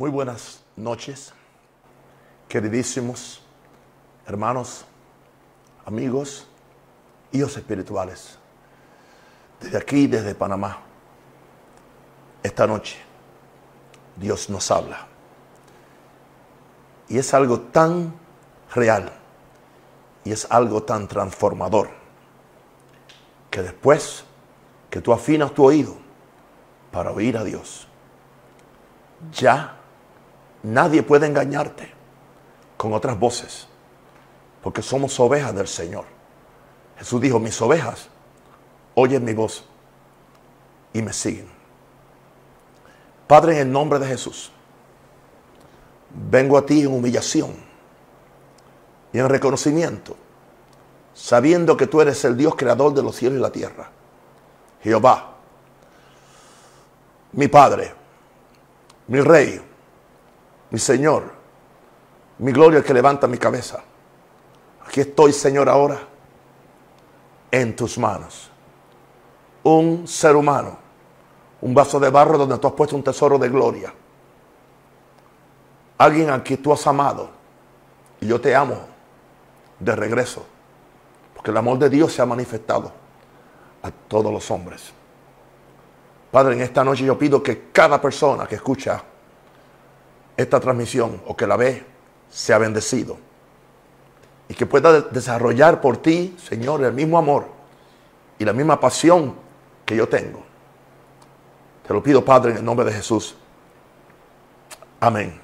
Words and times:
Muy 0.00 0.08
buenas 0.08 0.62
noches, 0.76 1.34
queridísimos 2.48 3.42
hermanos, 4.26 4.86
amigos, 5.84 6.48
hijos 7.32 7.54
espirituales. 7.58 8.38
Desde 9.60 9.76
aquí, 9.76 10.06
desde 10.06 10.34
Panamá, 10.34 10.78
esta 12.42 12.66
noche, 12.66 12.96
Dios 14.16 14.48
nos 14.48 14.70
habla. 14.70 15.06
Y 17.06 17.18
es 17.18 17.34
algo 17.34 17.60
tan 17.60 18.14
real 18.74 19.12
y 20.24 20.32
es 20.32 20.50
algo 20.50 20.82
tan 20.82 21.08
transformador 21.08 21.90
que 23.50 23.60
después 23.60 24.24
que 24.88 25.02
tú 25.02 25.12
afinas 25.12 25.52
tu 25.52 25.62
oído 25.62 25.94
para 26.90 27.10
oír 27.10 27.36
a 27.36 27.44
Dios, 27.44 27.86
ya 29.30 29.76
nadie 30.62 31.02
puede 31.02 31.26
engañarte 31.26 31.92
con 32.76 32.92
otras 32.92 33.18
voces, 33.18 33.66
porque 34.62 34.82
somos 34.82 35.18
ovejas 35.20 35.54
del 35.54 35.68
Señor. 35.68 36.04
Jesús 36.98 37.20
dijo, 37.20 37.38
mis 37.38 37.60
ovejas 37.62 38.08
oyen 38.94 39.24
mi 39.24 39.32
voz 39.32 39.64
y 40.92 41.02
me 41.02 41.12
siguen. 41.12 41.48
Padre, 43.26 43.54
en 43.54 43.68
el 43.68 43.72
nombre 43.72 43.98
de 43.98 44.06
Jesús, 44.06 44.50
vengo 46.30 46.58
a 46.58 46.66
ti 46.66 46.82
en 46.82 46.88
humillación 46.88 47.54
y 49.12 49.18
en 49.18 49.28
reconocimiento, 49.28 50.16
sabiendo 51.14 51.76
que 51.76 51.86
tú 51.86 52.00
eres 52.00 52.24
el 52.24 52.36
Dios 52.36 52.54
creador 52.56 52.92
de 52.92 53.02
los 53.02 53.16
cielos 53.16 53.38
y 53.38 53.42
la 53.42 53.52
tierra. 53.52 53.90
Jehová, 54.82 55.36
mi 57.32 57.48
Padre, 57.48 57.94
mi 59.06 59.20
Rey, 59.20 59.69
mi 60.70 60.78
Señor, 60.78 61.24
mi 62.38 62.52
gloria 62.52 62.82
que 62.82 62.94
levanta 62.94 63.26
mi 63.26 63.38
cabeza. 63.38 63.82
Aquí 64.86 65.00
estoy, 65.00 65.32
Señor, 65.32 65.68
ahora 65.68 65.98
en 67.50 67.74
tus 67.74 67.98
manos. 67.98 68.50
Un 69.62 70.06
ser 70.06 70.36
humano, 70.36 70.78
un 71.60 71.74
vaso 71.74 72.00
de 72.00 72.10
barro 72.10 72.38
donde 72.38 72.58
tú 72.58 72.68
has 72.68 72.72
puesto 72.72 72.96
un 72.96 73.02
tesoro 73.02 73.38
de 73.38 73.48
gloria. 73.48 73.92
Alguien 75.98 76.30
a 76.30 76.42
quien 76.42 76.62
tú 76.62 76.72
has 76.72 76.86
amado 76.86 77.28
y 78.20 78.26
yo 78.26 78.40
te 78.40 78.54
amo 78.54 78.76
de 79.78 79.94
regreso, 79.94 80.44
porque 81.34 81.50
el 81.50 81.56
amor 81.56 81.78
de 81.78 81.90
Dios 81.90 82.12
se 82.12 82.22
ha 82.22 82.26
manifestado 82.26 82.92
a 83.82 83.90
todos 83.90 84.32
los 84.32 84.50
hombres. 84.50 84.92
Padre, 86.30 86.54
en 86.54 86.62
esta 86.62 86.84
noche 86.84 87.04
yo 87.04 87.18
pido 87.18 87.42
que 87.42 87.70
cada 87.72 88.00
persona 88.00 88.46
que 88.46 88.54
escucha 88.54 89.02
esta 90.42 90.60
transmisión 90.60 91.20
o 91.26 91.36
que 91.36 91.46
la 91.46 91.56
ve 91.56 91.84
sea 92.28 92.58
bendecido 92.58 93.18
y 94.48 94.54
que 94.54 94.66
pueda 94.66 95.00
desarrollar 95.00 95.80
por 95.80 95.98
ti, 95.98 96.36
Señor, 96.42 96.84
el 96.84 96.92
mismo 96.92 97.18
amor 97.18 97.46
y 98.38 98.44
la 98.44 98.52
misma 98.52 98.80
pasión 98.80 99.34
que 99.84 99.94
yo 99.94 100.08
tengo. 100.08 100.42
Te 101.86 101.94
lo 101.94 102.02
pido, 102.02 102.24
Padre, 102.24 102.52
en 102.52 102.56
el 102.58 102.64
nombre 102.64 102.84
de 102.86 102.92
Jesús. 102.92 103.36
Amén. 104.98 105.40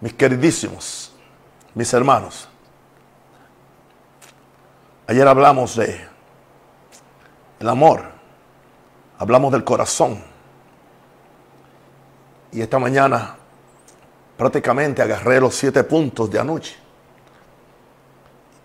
Mis 0.00 0.14
queridísimos, 0.14 1.12
mis 1.74 1.92
hermanos, 1.94 2.48
ayer 5.06 5.26
hablamos 5.26 5.76
de 5.76 6.00
el 7.60 7.68
amor, 7.68 8.02
hablamos 9.18 9.52
del 9.52 9.64
corazón. 9.64 10.31
Y 12.52 12.60
esta 12.60 12.78
mañana 12.78 13.36
prácticamente 14.36 15.02
agarré 15.02 15.40
los 15.40 15.54
siete 15.54 15.82
puntos 15.84 16.30
de 16.30 16.38
anoche. 16.38 16.76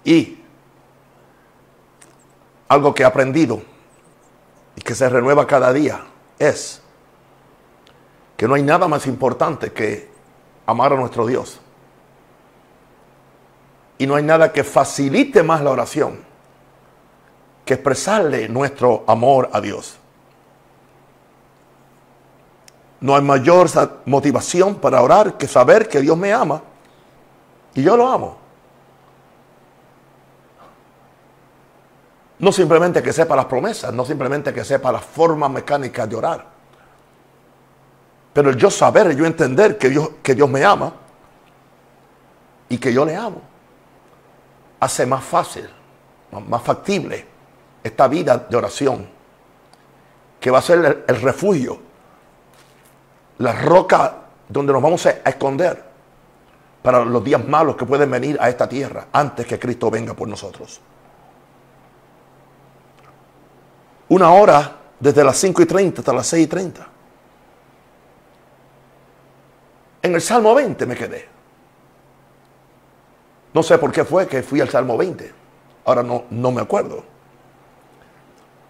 Y 0.03 0.44
algo 2.68 2.94
que 2.94 3.03
he 3.03 3.06
aprendido 3.06 3.62
y 4.75 4.81
que 4.81 4.94
se 4.94 5.09
renueva 5.09 5.48
cada 5.48 5.72
día 5.72 6.02
es 6.38 6.81
que 8.36 8.48
no 8.48 8.56
hay 8.56 8.64
nada 8.64 8.88
más 8.88 9.08
importante 9.08 9.72
que 9.72 10.09
amar 10.66 10.94
a 10.94 10.98
nuestro 10.98 11.25
Dios. 11.25 11.59
Y 13.98 14.06
no 14.06 14.16
hay 14.16 14.24
nada 14.24 14.52
que 14.52 14.64
facilite 14.64 15.42
más 15.42 15.62
la 15.62 15.72
oración 15.72 16.19
que 17.66 17.74
expresarle 17.74 18.48
nuestro 18.48 19.04
amor 19.08 19.50
a 19.52 19.59
Dios. 19.59 19.98
No 23.00 23.16
hay 23.16 23.22
mayor 23.22 23.69
motivación 24.06 24.75
para 24.75 25.02
orar 25.02 25.38
que 25.38 25.47
saber 25.47 25.88
que 25.88 26.02
Dios 26.02 26.18
me 26.18 26.34
ama 26.34 26.62
y 27.74 27.84
yo 27.84 27.96
lo 27.96 28.08
amo. 28.08 28.38
No 32.40 32.52
simplemente 32.52 33.02
que 33.02 33.13
sepa 33.13 33.36
las 33.36 33.46
promesas, 33.46 33.94
no 33.94 34.06
simplemente 34.06 34.53
que 34.53 34.63
sepa 34.63 34.91
las 34.91 35.03
formas 35.03 35.50
mecánicas 35.50 36.07
de 36.09 36.16
orar. 36.16 36.46
Pero 38.34 38.52
el 38.52 38.57
yo 38.57 38.69
saber, 38.69 39.07
el 39.07 39.18
yo 39.18 39.25
entender 39.25 39.78
que 39.78 39.90
Dios, 39.90 40.09
que 40.22 40.36
Dios 40.36 40.50
me 40.50 40.63
ama 40.63 40.94
y 42.69 42.78
que 42.78 42.94
yo 42.94 43.03
le 43.06 43.16
amo, 43.16 43.41
hace 44.80 45.06
más 45.06 45.24
fácil, 45.24 45.68
más 46.47 46.62
factible 46.62 47.25
esta 47.84 48.07
vida 48.07 48.38
de 48.38 48.56
oración, 48.56 49.07
que 50.40 50.52
va 50.52 50.59
a 50.59 50.62
ser 50.62 51.03
el, 51.07 51.22
refugio, 51.22 51.80
la 53.40 53.53
roca 53.53 54.16
donde 54.48 54.74
nos 54.74 54.81
vamos 54.81 55.06
a 55.06 55.12
esconder 55.12 55.84
para 56.81 57.03
los 57.03 57.24
días 57.24 57.46
malos 57.46 57.75
que 57.75 57.86
pueden 57.86 58.09
venir 58.09 58.38
a 58.40 58.50
esta 58.50 58.68
tierra 58.68 59.08
antes 59.12 59.46
que 59.46 59.59
Cristo 59.59 59.92
venga 59.92 60.14
por 60.14 60.28
nosotros. 60.28 60.80
Una 64.09 64.31
hora 64.31 64.75
desde 65.00 65.24
las 65.24 65.38
5 65.38 65.62
y 65.62 65.66
30 65.66 66.02
hasta 66.02 66.14
las 66.14 66.28
6 66.28 66.46
y 66.46 66.48
30. 66.48 66.88
En 70.04 70.16
el 70.16 70.22
Salmo 70.22 70.56
20 70.56 70.86
me 70.86 70.96
quedé. 70.96 71.28
No 73.54 73.64
sé 73.64 73.78
por 73.78 73.92
qué 73.92 74.06
fue 74.06 74.28
que 74.28 74.44
fui 74.44 74.62
al 74.62 74.69
Salmo 74.69 74.98
20. 74.98 75.34
Ahora 75.86 76.04
no, 76.04 76.25
no 76.30 76.52
me 76.52 76.62
acuerdo. 76.62 77.04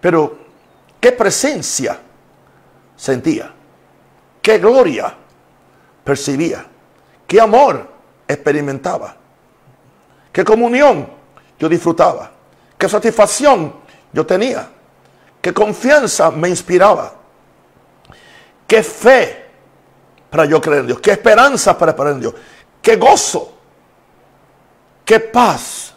Pero, 0.02 0.38
¿qué 1.00 1.12
presencia 1.12 2.00
sentía? 2.96 3.54
¿Qué 4.48 4.60
gloria 4.60 5.14
percibía? 6.06 6.66
¿Qué 7.28 7.42
amor 7.42 7.86
experimentaba? 8.26 9.14
¿Qué 10.32 10.46
comunión 10.46 11.06
yo 11.60 11.68
disfrutaba? 11.68 12.32
¿Qué 12.78 12.88
satisfacción 12.88 13.74
yo 14.14 14.26
tenía? 14.26 14.70
¿Qué 15.42 15.54
confianza 15.54 16.32
me 16.32 16.48
inspiraba? 16.48 17.14
¿Qué 18.66 18.82
fe 18.84 19.50
para 20.30 20.46
yo 20.46 20.62
creer 20.62 20.80
en 20.80 20.88
Dios? 20.88 21.02
¿Qué 21.02 21.12
esperanza 21.12 21.78
para 21.78 21.94
creer 21.94 22.12
en 22.14 22.22
Dios? 22.22 22.34
¿Qué 22.82 22.96
gozo? 22.96 23.52
¿Qué 25.04 25.20
paz 25.20 25.94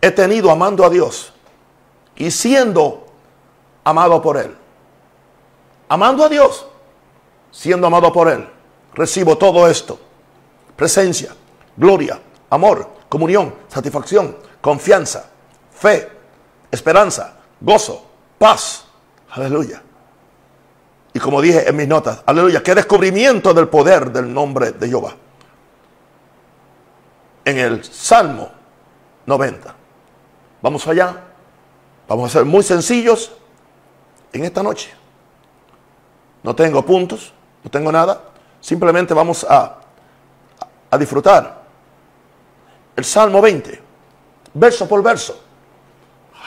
he 0.00 0.10
tenido 0.10 0.50
amando 0.50 0.86
a 0.86 0.88
Dios 0.88 1.34
y 2.16 2.30
siendo 2.30 3.04
amado 3.84 4.22
por 4.22 4.38
Él. 4.38 4.56
Amando 5.90 6.24
a 6.24 6.30
Dios, 6.30 6.67
siendo 7.50 7.86
amado 7.86 8.12
por 8.12 8.28
Él. 8.28 8.48
Recibo 8.94 9.36
todo 9.36 9.68
esto. 9.68 9.98
Presencia, 10.76 11.34
gloria, 11.76 12.20
amor, 12.50 12.88
comunión, 13.08 13.54
satisfacción, 13.68 14.36
confianza, 14.60 15.30
fe, 15.72 16.08
esperanza, 16.70 17.36
gozo, 17.60 18.06
paz. 18.38 18.84
Aleluya. 19.30 19.82
Y 21.12 21.18
como 21.18 21.40
dije 21.40 21.68
en 21.68 21.76
mis 21.76 21.88
notas, 21.88 22.22
aleluya, 22.26 22.62
qué 22.62 22.74
descubrimiento 22.74 23.52
del 23.54 23.68
poder 23.68 24.12
del 24.12 24.32
nombre 24.32 24.72
de 24.72 24.88
Jehová. 24.88 25.14
En 27.44 27.58
el 27.58 27.82
Salmo 27.84 28.50
90. 29.26 29.74
Vamos 30.62 30.86
allá. 30.86 31.24
Vamos 32.08 32.30
a 32.30 32.38
ser 32.38 32.44
muy 32.44 32.62
sencillos 32.62 33.32
en 34.32 34.44
esta 34.44 34.62
noche. 34.62 34.90
No 36.42 36.54
tengo 36.54 36.84
puntos, 36.84 37.32
no 37.62 37.70
tengo 37.70 37.92
nada. 37.92 38.22
Simplemente 38.60 39.14
vamos 39.14 39.44
a, 39.48 39.78
a 40.90 40.98
disfrutar. 40.98 41.62
El 42.96 43.04
Salmo 43.04 43.40
20, 43.40 43.80
verso 44.54 44.88
por 44.88 45.02
verso. 45.02 45.40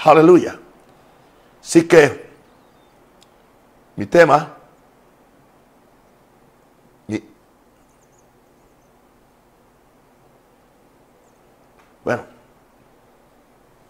Aleluya. 0.04 0.60
Así 1.62 1.88
que 1.88 2.30
mi 3.96 4.06
tema, 4.06 4.58
bueno, 12.04 12.24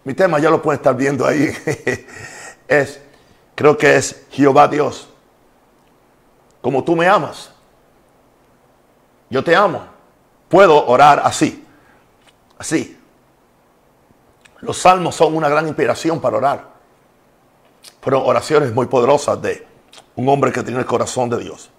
mi 0.04 0.14
tema 0.14 0.38
ya 0.38 0.50
lo 0.50 0.60
pueden 0.60 0.78
estar 0.78 0.94
viendo 0.94 1.26
ahí, 1.26 1.50
es 2.68 3.00
Creo 3.54 3.76
que 3.76 3.96
es 3.96 4.24
Jehová 4.30 4.68
Dios. 4.68 5.08
Como 6.62 6.82
tú 6.82 6.96
me 6.96 7.06
amas, 7.06 7.50
yo 9.28 9.44
te 9.44 9.54
amo. 9.54 9.82
Puedo 10.48 10.86
orar 10.86 11.20
así, 11.24 11.66
así. 12.56 12.98
Los 14.60 14.78
salmos 14.78 15.16
son 15.16 15.34
una 15.34 15.48
gran 15.48 15.66
inspiración 15.66 16.20
para 16.20 16.36
orar. 16.36 16.72
Fueron 18.00 18.22
oraciones 18.24 18.72
muy 18.72 18.86
poderosas 18.86 19.42
de 19.42 19.66
un 20.14 20.28
hombre 20.28 20.52
que 20.52 20.62
tiene 20.62 20.78
el 20.78 20.86
corazón 20.86 21.28
de 21.28 21.38
Dios. 21.38 21.70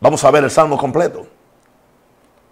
Vamos 0.00 0.24
a 0.24 0.30
ver 0.30 0.44
el 0.44 0.50
salmo 0.50 0.78
completo. 0.78 1.26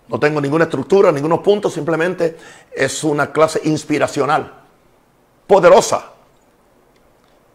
No 0.09 0.21
tengo 0.21 0.41
ninguna 0.41 0.65
estructura, 0.65 1.11
ningunos 1.11 1.41
puntos, 1.41 1.73
simplemente 1.73 2.37
es 2.71 3.03
una 3.05 3.33
clase 3.33 3.61
inspiracional, 3.65 4.53
poderosa, 5.47 6.13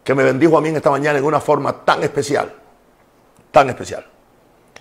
que 0.02 0.14
me 0.14 0.24
bendijo 0.24 0.58
a 0.58 0.60
mí 0.60 0.70
en 0.70 0.76
esta 0.76 0.90
mañana 0.90 1.18
en 1.18 1.24
una 1.24 1.40
forma 1.40 1.84
tan 1.84 2.02
especial, 2.02 2.52
tan 3.50 3.68
especial. 3.70 4.06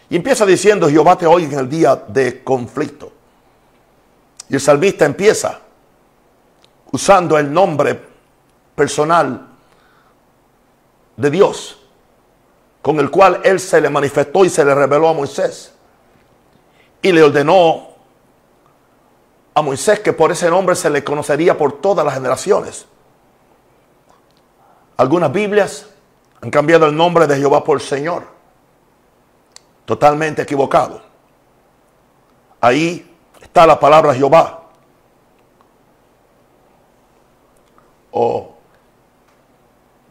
Y 0.10 0.16
empieza 0.16 0.46
diciendo, 0.46 0.90
Jehová 0.90 1.18
te 1.18 1.26
oiga 1.26 1.54
en 1.54 1.60
el 1.60 1.70
día 1.70 1.96
de 1.96 2.44
conflicto. 2.44 3.12
Y 4.50 4.56
el 4.56 4.62
salmista 4.62 5.06
empieza 5.06 5.60
usando 6.92 7.38
el 7.38 7.54
nombre 7.54 8.00
personal 8.76 9.48
de 11.16 11.30
Dios, 11.30 11.80
con 12.82 13.00
el 13.00 13.12
cual 13.12 13.42
él 13.44 13.60
se 13.60 13.80
le 13.80 13.90
manifestó 13.90 14.44
y 14.46 14.50
se 14.50 14.66
le 14.66 14.74
reveló 14.74 15.10
a 15.10 15.14
Moisés. 15.14 15.74
Y 17.02 17.12
le 17.12 17.22
ordenó 17.22 17.90
a 19.54 19.62
Moisés 19.62 20.00
que 20.00 20.14
por 20.14 20.32
ese 20.32 20.50
nombre 20.50 20.76
se 20.76 20.90
le 20.90 21.04
conocería 21.04 21.58
por 21.58 21.74
todas 21.74 22.04
las 22.06 22.16
generaciones. 22.16 22.86
Algunas 24.98 25.32
Biblias 25.32 25.88
han 26.42 26.50
cambiado 26.50 26.88
el 26.88 26.96
nombre 26.96 27.28
de 27.28 27.38
Jehová 27.38 27.64
por 27.64 27.82
Señor. 27.82 28.39
Totalmente 29.90 30.44
equivocado. 30.44 31.02
Ahí 32.62 33.12
está 33.42 33.66
la 33.66 33.80
palabra 33.80 34.14
Jehová. 34.14 34.66
O 38.12 38.54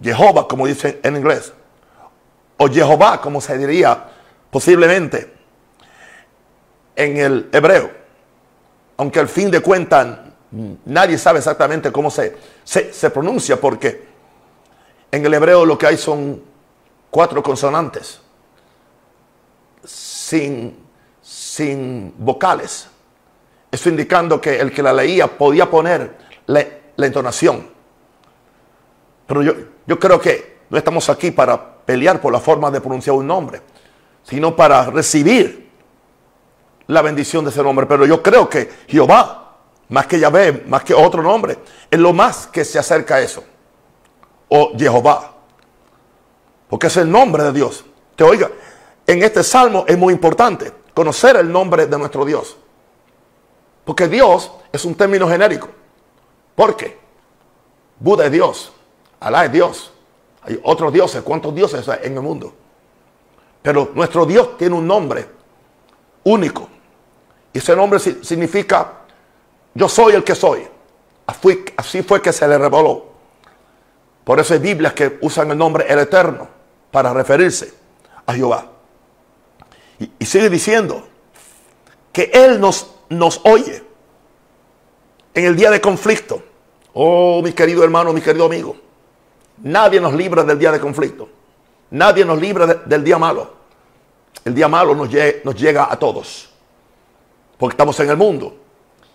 Jehová, 0.03 0.49
como 0.49 0.67
dice 0.67 0.99
en 1.05 1.17
inglés. 1.17 1.53
O 2.57 2.69
Jehová, 2.69 3.21
como 3.21 3.41
se 3.41 3.57
diría 3.57 4.03
posiblemente 4.51 5.33
en 6.97 7.17
el 7.17 7.49
hebreo. 7.53 7.93
Aunque 8.97 9.21
al 9.21 9.29
fin 9.29 9.49
de 9.49 9.61
cuentas 9.61 10.19
nadie 10.87 11.17
sabe 11.19 11.39
exactamente 11.39 11.93
cómo 11.93 12.11
se, 12.11 12.37
se, 12.65 12.93
se 12.93 13.11
pronuncia 13.11 13.61
porque 13.61 14.09
en 15.13 15.25
el 15.25 15.35
hebreo 15.35 15.65
lo 15.65 15.79
que 15.79 15.87
hay 15.87 15.97
son 15.97 16.43
cuatro 17.11 17.45
consonantes 17.45 18.23
sin, 20.29 20.77
sin 21.23 22.13
vocales. 22.19 22.89
Eso 23.71 23.89
indicando 23.89 24.41
que 24.41 24.61
el 24.61 24.73
que 24.73 24.83
la 24.83 24.93
leía 24.93 25.27
podía 25.27 25.71
poner 25.71 26.17
la, 26.47 26.65
entonación. 26.99 27.67
Pero 29.27 29.43
yo, 29.43 29.53
yo 29.87 29.99
creo 29.99 30.21
que 30.21 30.59
no 30.69 30.77
estamos 30.77 31.09
aquí 31.09 31.31
para 31.31 31.77
pelear 31.79 32.21
por 32.21 32.33
la 32.33 32.41
forma 32.41 32.71
de 32.71 32.81
pronunciar 32.81 33.17
un 33.17 33.27
nombre, 33.27 33.63
sino 34.23 34.55
para 34.55 34.85
recibir 34.87 35.71
la 36.87 37.03
bendición 37.03 37.45
de 37.45 37.51
ese 37.51 37.63
nombre. 37.63 37.87
Pero 37.87 38.05
yo 38.05 38.23
creo 38.23 38.49
que 38.49 38.71
Jehová, 38.87 39.57
más 39.89 40.07
que 40.07 40.19
Yahvé, 40.19 40.65
más 40.67 40.83
que 40.83 40.93
otro 40.93 41.23
nombre, 41.23 41.59
es 41.91 41.99
lo 41.99 42.13
más 42.13 42.47
que 42.47 42.65
se 42.65 42.79
acerca 42.79 43.17
a 43.17 43.21
eso 43.21 43.45
o 44.49 44.73
Jehová. 44.77 45.35
Porque 46.69 46.89
es 46.89 46.97
el 46.99 47.11
nombre 47.11 47.45
de 47.45 47.53
Dios. 47.53 47.85
Te 48.17 48.25
oiga, 48.25 48.51
en 49.09 49.23
este 49.23 49.43
salmo 49.43 49.87
es 49.89 49.97
muy 49.97 50.13
importante 50.13 50.71
conocer 50.93 51.37
el 51.37 51.51
nombre 51.51 51.87
de 51.87 51.99
nuestro 51.99 52.27
Dios. 52.27 52.59
Porque 53.87 54.07
Dios 54.07 54.53
es 54.71 54.85
un 54.85 54.95
término 54.95 55.27
genérico. 55.27 55.69
¿Por 56.55 56.77
qué? 56.77 56.99
Buda 57.99 58.27
es 58.27 58.33
Dios. 58.33 58.71
Alá 59.19 59.47
es 59.47 59.53
Dios. 59.53 59.93
Hay 60.43 60.61
otros 60.63 60.93
dioses. 60.93 61.23
¿Cuántos 61.23 61.55
dioses 61.55 61.89
hay 61.89 62.01
en 62.03 62.17
el 62.17 62.21
mundo? 62.21 62.53
Pero 63.63 63.93
nuestro 63.95 64.27
Dios 64.27 64.59
tiene 64.59 64.77
un 64.77 64.87
nombre 64.87 65.27
único. 66.25 66.69
Y 67.55 67.59
ese 67.59 67.75
nombre 67.75 67.99
significa 67.99 68.93
yo 69.73 69.89
soy 69.89 70.17
el 70.17 70.23
que 70.23 70.35
soy. 70.35 70.69
Así 71.79 72.03
fue 72.03 72.21
que 72.21 72.33
se 72.33 72.47
le 72.47 72.59
reveló. 72.59 73.07
Por 74.23 74.39
eso 74.39 74.53
hay 74.53 74.61
Biblias 74.61 74.93
que 74.93 75.19
usan 75.23 75.51
el 75.51 75.57
nombre 75.57 75.87
el 75.89 75.99
Eterno 75.99 76.47
para 76.91 77.15
referirse 77.15 77.73
a 78.27 78.35
Jehová. 78.35 78.73
Y, 79.99 80.25
sigue 80.25 80.49
diciendo 80.49 81.07
que 82.13 82.31
Él 82.33 82.61
nos, 82.61 82.95
nos 83.09 83.41
oye 83.45 83.83
en 85.35 85.45
el 85.45 85.57
día 85.57 85.71
de 85.71 85.81
conflicto. 85.81 86.43
Oh, 86.95 87.41
mi 87.43 87.53
querido 87.53 87.85
hermano, 87.85 88.13
mi 88.13 88.21
querido 88.21 88.47
amigo. 88.47 88.77
Nadie 89.63 90.01
nos 90.01 90.15
libra 90.15 90.45
del 90.45 90.59
día 90.59 90.73
de 90.73 90.81
conflicto. 90.81 91.29
Nadie 91.91 92.25
nos 92.25 92.41
libra 92.41 92.67
del 92.67 93.05
día 93.05 93.19
malo. 93.19 93.59
El 94.45 94.55
día 94.55 94.69
malo 94.69 94.95
nos, 94.95 95.09
nos 95.45 95.55
llega 95.55 95.91
a 95.91 95.99
todos. 95.99 96.49
Porque 97.57 97.75
estamos 97.75 97.99
en 98.01 98.11
el 98.11 98.17
mundo. 98.17 98.57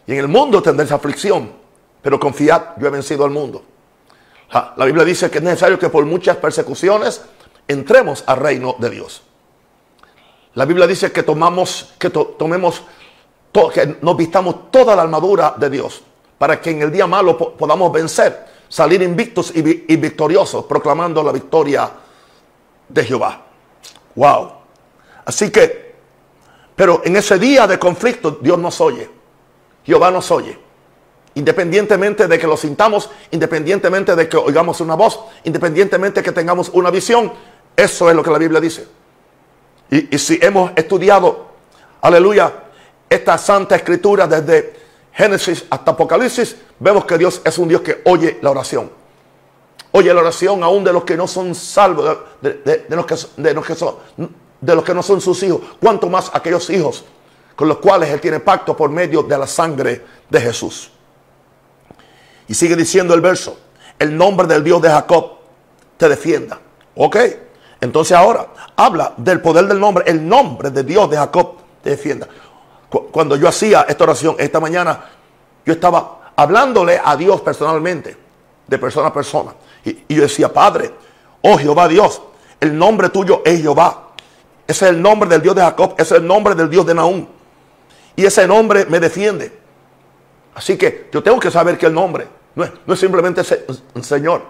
Y 0.05 0.13
en 0.13 0.19
el 0.19 0.27
mundo 0.27 0.61
tendréis 0.61 0.91
aflicción. 0.91 1.51
Pero 2.01 2.19
confiad, 2.19 2.77
yo 2.77 2.87
he 2.87 2.89
vencido 2.89 3.23
al 3.23 3.31
mundo. 3.31 3.63
La 4.75 4.85
Biblia 4.85 5.03
dice 5.03 5.31
que 5.31 5.39
es 5.39 5.43
necesario 5.43 5.79
que 5.79 5.89
por 5.89 6.05
muchas 6.05 6.37
persecuciones 6.37 7.21
entremos 7.67 8.23
al 8.27 8.37
reino 8.37 8.75
de 8.77 8.89
Dios. 8.89 9.23
La 10.55 10.65
Biblia 10.65 10.85
dice 10.85 11.11
que 11.11 11.23
tomamos, 11.23 11.93
que 11.97 12.09
tomemos, 12.09 12.83
que 13.73 13.97
nos 14.01 14.17
vistamos 14.17 14.71
toda 14.71 14.95
la 14.95 15.03
armadura 15.03 15.55
de 15.57 15.69
Dios 15.69 16.03
para 16.37 16.59
que 16.59 16.71
en 16.71 16.81
el 16.81 16.91
día 16.91 17.07
malo 17.07 17.37
podamos 17.37 17.91
vencer, 17.91 18.45
salir 18.67 19.01
invictos 19.01 19.51
y, 19.55 19.59
y 19.87 19.95
victoriosos, 19.95 20.65
proclamando 20.65 21.23
la 21.23 21.31
victoria 21.31 21.89
de 22.89 23.03
Jehová. 23.05 23.45
Wow. 24.15 24.51
Así 25.25 25.49
que, 25.49 25.95
pero 26.75 27.01
en 27.05 27.15
ese 27.15 27.39
día 27.39 27.65
de 27.65 27.79
conflicto 27.79 28.31
Dios 28.41 28.59
nos 28.59 28.81
oye. 28.81 29.09
Jehová 29.85 30.11
nos 30.11 30.29
oye. 30.31 30.59
Independientemente 31.35 32.27
de 32.27 32.37
que 32.37 32.45
lo 32.45 32.57
sintamos, 32.57 33.09
independientemente 33.31 34.15
de 34.15 34.29
que 34.29 34.37
oigamos 34.37 34.81
una 34.81 34.95
voz, 34.95 35.19
independientemente 35.45 36.19
de 36.19 36.25
que 36.25 36.31
tengamos 36.31 36.69
una 36.73 36.91
visión, 36.91 37.31
eso 37.75 38.09
es 38.09 38.15
lo 38.15 38.21
que 38.21 38.29
la 38.29 38.37
Biblia 38.37 38.59
dice. 38.59 38.85
Y, 39.93 40.17
si 40.17 40.39
hemos 40.41 40.71
estudiado, 40.75 41.49
aleluya, 42.01 42.51
esta 43.07 43.37
santa 43.37 43.75
escritura 43.75 44.25
desde 44.25 44.73
Génesis 45.13 45.65
hasta 45.69 45.91
Apocalipsis, 45.91 46.55
vemos 46.79 47.05
que 47.05 47.15
Dios 47.15 47.41
es 47.45 47.55
un 47.59 47.67
Dios 47.67 47.81
que 47.81 48.01
oye 48.05 48.39
la 48.41 48.49
oración. 48.49 48.89
Oye 49.91 50.11
la 50.11 50.21
oración 50.21 50.63
aún 50.63 50.83
de 50.83 50.91
los 50.91 51.03
que 51.03 51.15
no 51.15 51.27
son 51.27 51.53
salvos, 51.53 52.17
de, 52.41 52.85
los, 52.89 53.05
que, 53.05 53.15
de 53.37 53.53
los, 53.53 53.63
que, 53.63 53.75
son, 53.75 53.97
de 54.59 54.75
los 54.75 54.83
que 54.83 54.95
no 54.95 55.03
son 55.03 55.21
sus 55.21 55.43
hijos. 55.43 55.61
Cuanto 55.79 56.09
más 56.09 56.31
aquellos 56.33 56.71
hijos 56.71 57.05
con 57.55 57.67
los 57.67 57.77
cuales 57.77 58.09
Él 58.09 58.19
tiene 58.19 58.39
pacto 58.39 58.75
por 58.75 58.89
medio 58.89 59.21
de 59.21 59.37
la 59.37 59.45
sangre 59.45 60.03
de 60.27 60.41
Jesús. 60.41 60.89
Y 62.47 62.55
sigue 62.55 62.75
diciendo 62.75 63.13
el 63.13 63.21
verso, 63.21 63.59
el 63.99 64.17
nombre 64.17 64.47
del 64.47 64.63
Dios 64.63 64.81
de 64.81 64.89
Jacob 64.89 65.33
te 65.97 66.09
defienda. 66.09 66.59
Ok, 66.95 67.17
entonces 67.83 68.15
ahora 68.15 68.47
habla 68.77 69.13
del 69.17 69.41
poder 69.41 69.65
del 69.65 69.77
nombre, 69.77 70.05
el 70.07 70.25
nombre 70.25 70.71
de 70.71 70.83
Dios 70.83 71.09
de 71.09 71.17
Jacob 71.17 71.55
te 71.83 71.89
defienda. 71.89 72.27
Cuando 73.11 73.35
yo 73.35 73.47
hacía 73.47 73.85
esta 73.89 74.05
oración 74.05 74.35
esta 74.39 74.61
mañana, 74.61 75.03
yo 75.65 75.73
estaba 75.73 76.31
hablándole 76.35 77.01
a 77.03 77.17
Dios 77.17 77.41
personalmente, 77.41 78.15
de 78.67 78.79
persona 78.79 79.09
a 79.09 79.13
persona. 79.13 79.53
Y, 79.83 80.15
yo 80.15 80.21
decía, 80.21 80.53
Padre, 80.53 80.93
oh 81.41 81.57
Jehová 81.57 81.89
Dios, 81.89 82.21
el 82.61 82.77
nombre 82.77 83.09
tuyo 83.09 83.41
es 83.43 83.61
Jehová. 83.61 84.11
Ese 84.65 84.85
es 84.85 84.91
el 84.91 85.01
nombre 85.01 85.29
del 85.29 85.41
Dios 85.41 85.53
de 85.53 85.61
Jacob, 85.61 85.95
ese 85.97 86.15
es 86.15 86.21
el 86.21 86.27
nombre 86.27 86.55
del 86.55 86.69
Dios 86.69 86.85
de 86.85 86.93
Naúm. 86.93 87.27
Y 88.15 88.25
ese 88.25 88.47
nombre 88.47 88.85
me 88.85 89.01
defiende. 89.01 89.51
Así 90.55 90.77
que 90.77 91.09
yo 91.11 91.21
tengo 91.21 91.37
que 91.37 91.51
saber 91.51 91.77
que 91.77 91.87
el 91.87 91.93
nombre 91.93 92.27
no 92.55 92.93
es, 92.93 92.99
simplemente 92.99 93.41
Señor. 94.01 94.43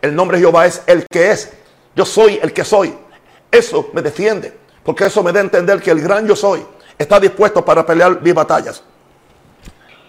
El 0.00 0.14
nombre 0.14 0.36
de 0.36 0.42
Jehová 0.42 0.66
es 0.66 0.82
el 0.86 1.04
que 1.10 1.32
es. 1.32 1.52
Yo 1.96 2.04
soy 2.04 2.38
el 2.40 2.52
que 2.52 2.64
soy. 2.64 2.94
Eso 3.50 3.88
me 3.94 4.02
defiende. 4.02 4.52
Porque 4.84 5.06
eso 5.06 5.22
me 5.22 5.32
da 5.32 5.40
a 5.40 5.42
entender 5.42 5.80
que 5.80 5.90
el 5.90 6.00
gran 6.00 6.26
yo 6.28 6.36
soy 6.36 6.64
está 6.96 7.18
dispuesto 7.18 7.64
para 7.64 7.84
pelear 7.84 8.20
mis 8.22 8.34
batallas. 8.34 8.82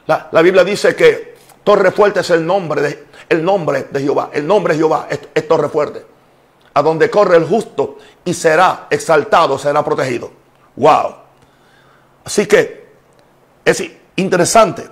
La, 0.05 0.41
Biblia 0.41 0.63
dice 0.63 0.95
que 0.95 1.35
torre 1.63 1.91
fuerte 1.91 2.19
es 2.19 2.29
el 2.29 2.45
nombre 2.45 2.81
de, 2.81 3.07
el 3.27 3.43
nombre 3.43 3.87
de 3.89 4.01
Jehová. 4.01 4.29
El 4.31 4.45
nombre 4.45 4.73
de 4.73 4.79
Jehová 4.79 5.07
es, 5.09 5.19
es 5.33 5.47
torre 5.47 5.69
fuerte. 5.69 6.05
A 6.73 6.81
donde 6.81 7.09
corre 7.09 7.37
el 7.37 7.45
justo 7.45 7.97
y 8.23 8.33
será 8.33 8.87
exaltado, 8.89 9.57
será 9.57 9.83
protegido. 9.83 10.31
Wow. 10.75 11.15
Así 12.23 12.45
que 12.45 12.87
es 13.65 13.83
interesante 14.17 14.87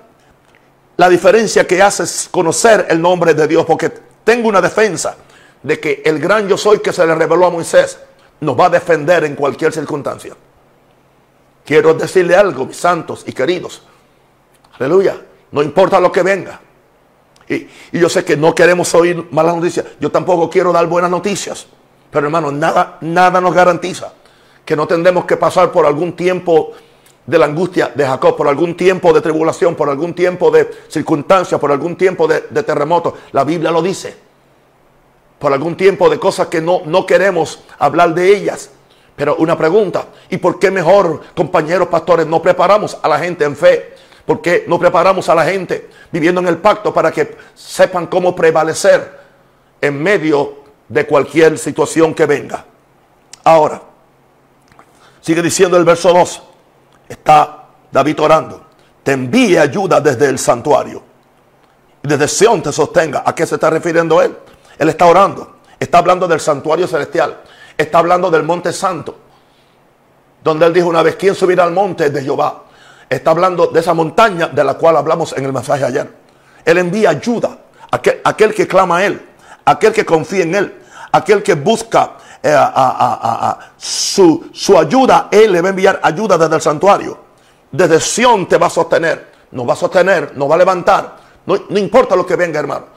la 0.98 1.10
diferencia 1.10 1.68
que 1.68 1.82
hace 1.82 2.04
conocer 2.32 2.88
el 2.90 3.02
nombre 3.02 3.34
de 3.34 3.48
Dios, 3.48 3.66
porque 3.66 3.92
tengo 4.24 4.50
una 4.50 4.62
defensa 4.62 5.16
de 5.64 5.80
que 5.80 6.02
el 6.06 6.20
gran 6.20 6.48
yo 6.48 6.58
soy 6.58 6.80
que 6.80 6.94
se 6.94 7.06
le 7.06 7.16
reveló 7.16 7.48
a 7.48 7.50
Moisés 7.50 8.00
nos 8.42 8.60
va 8.60 8.66
a 8.66 8.70
defender 8.70 9.24
en 9.24 9.36
cualquier 9.36 9.72
circunstancia. 9.72 10.36
quiero 11.66 11.94
decirle 11.94 12.36
algo, 12.36 12.66
mis 12.66 12.78
santos 12.78 13.24
y 13.26 13.34
queridos. 13.34 13.82
Aleluya. 14.78 15.20
No 15.52 15.64
importa 15.64 16.00
lo 16.00 16.12
que 16.12 16.22
venga. 16.22 16.60
Y, 17.48 17.68
yo 17.92 18.10
sé 18.10 18.26
que 18.26 18.36
no 18.36 18.54
queremos 18.54 18.94
oír 18.94 19.28
malas 19.32 19.56
noticias. 19.56 19.86
Yo 20.00 20.12
tampoco 20.12 20.50
quiero 20.50 20.72
dar 20.74 20.86
buenas 20.88 21.10
noticias. 21.10 21.68
Pero 22.12 22.28
hermano, 22.28 22.52
nada, 22.52 22.98
nada 23.02 23.42
nos 23.42 23.54
garantiza 23.54 24.14
que 24.64 24.76
no 24.76 24.88
tendremos 24.88 25.26
que 25.26 25.38
pasar 25.38 25.72
por 25.72 25.86
algún 25.86 26.14
tiempo 26.14 26.74
de 27.26 27.38
la 27.38 27.46
angustia 27.46 27.92
de 27.94 28.06
Jacob, 28.06 28.36
por 28.36 28.48
algún 28.48 28.76
tiempo 28.76 29.14
de 29.14 29.22
tribulación, 29.22 29.76
por 29.76 29.90
algún 29.90 30.14
tiempo 30.14 30.52
de 30.52 30.70
circunstancias, 30.88 31.60
por 31.60 31.72
algún 31.72 31.96
tiempo 31.96 32.28
de, 32.28 32.46
de 32.50 32.64
terremoto. 32.64 33.16
La 33.32 33.44
Biblia 33.44 33.72
lo 33.72 33.82
dice. 33.82 34.25
Por 35.40 35.54
algún 35.54 35.76
tiempo 35.76 36.10
de 36.10 36.20
cosas 36.20 36.48
que 36.48 36.62
no, 36.62 36.82
no 36.86 37.06
queremos 37.06 37.64
hablar 37.78 38.14
de 38.14 38.36
ellas. 38.36 38.70
Pero 39.16 39.36
una 39.38 39.58
pregunta, 39.58 40.06
¿y 40.30 40.38
por 40.38 40.60
qué 40.60 40.72
mejor, 40.72 41.22
compañeros 41.36 41.88
pastores, 41.88 42.28
no 42.28 42.42
preparamos 42.42 42.98
a 43.02 43.08
la 43.08 43.20
gente 43.20 43.46
en 43.46 43.56
fe? 43.56 43.96
¿Por 44.26 44.42
qué 44.42 44.66
no 44.68 44.80
preparamos 44.80 45.30
a 45.30 45.36
la 45.36 45.46
gente 45.46 45.90
viviendo 46.12 46.42
en 46.42 46.48
el 46.48 46.58
pacto 46.58 46.94
para 46.94 47.12
que 47.12 47.38
sepan 47.54 48.08
cómo 48.08 48.36
prevalecer 48.36 49.20
en 49.80 50.02
medio 50.02 50.64
de 50.90 51.06
cualquier 51.06 51.58
situación 51.58 52.14
que 52.14 52.26
venga? 52.26 52.66
Ahora, 53.44 53.82
sigue 55.22 55.42
diciendo 55.42 55.78
el 55.78 55.86
verso 55.86 56.12
2, 56.12 56.44
está 57.08 57.68
David 57.92 58.20
orando, 58.22 58.66
te 59.04 59.12
envíe 59.12 59.58
ayuda 59.58 60.02
desde 60.02 60.28
el 60.28 60.40
santuario 60.40 61.04
desde 62.06 62.28
Sion 62.28 62.62
te 62.62 62.72
sostenga. 62.72 63.24
¿A 63.26 63.34
qué 63.34 63.46
se 63.46 63.56
está 63.56 63.70
refiriendo 63.70 64.22
él? 64.22 64.36
Él 64.78 64.90
está 64.90 65.06
orando, 65.06 65.58
está 65.80 66.00
hablando 66.00 66.28
del 66.28 66.40
santuario 66.40 66.88
celestial. 66.88 67.42
Está 67.78 68.00
hablando 68.00 68.32
del 68.32 68.44
monte 68.44 68.72
santo. 68.72 69.18
Donde 70.44 70.66
él 70.66 70.74
dijo 70.74 70.88
una 70.88 71.02
vez, 71.02 71.16
¿quién 71.16 71.36
subirá 71.36 71.64
al 71.64 71.72
monte 71.72 72.10
de 72.10 72.22
Jehová? 72.22 72.64
Está 73.10 73.32
hablando 73.32 73.68
de 73.68 73.80
esa 73.80 73.94
montaña 73.94 74.48
de 74.48 74.64
la 74.64 74.76
cual 74.76 74.98
hablamos 74.98 75.34
en 75.34 75.46
el 75.46 75.54
mensaje 75.54 75.84
ayer. 75.84 76.10
Él 76.64 76.78
envía 76.78 77.10
ayuda. 77.12 77.58
Aquel, 77.92 78.22
aquel 78.24 78.54
que 78.54 78.68
clama 78.68 78.98
a 78.98 79.06
él. 79.06 79.22
Aquel 79.66 79.92
que 79.92 80.06
confía 80.06 80.44
en 80.44 80.56
él. 80.56 80.82
Aquel 81.12 81.44
que 81.44 81.54
busca 81.56 82.14
eh, 82.42 82.56
su, 83.78 84.50
su, 84.54 84.78
ayuda. 84.78 85.28
Él 85.32 85.52
le 85.52 85.62
va 85.62 85.68
a 85.68 85.72
enviar 85.72 86.00
ayuda 86.02 86.38
desde 86.38 86.56
el 86.56 86.62
santuario. 86.62 87.18
Desde 87.72 88.00
Sión 88.00 88.48
te 88.48 88.58
va 88.58 88.68
a 88.68 88.70
sostener. 88.70 89.34
Nos 89.52 89.68
va 89.68 89.74
a 89.74 89.78
sostener. 89.78 90.36
Nos 90.36 90.50
va 90.50 90.56
a 90.56 90.58
levantar. 90.58 91.16
No, 91.46 91.56
no 91.70 91.80
importa 91.80 92.16
lo 92.16 92.26
que 92.26 92.36
venga, 92.36 92.60
hermano. 92.60 92.95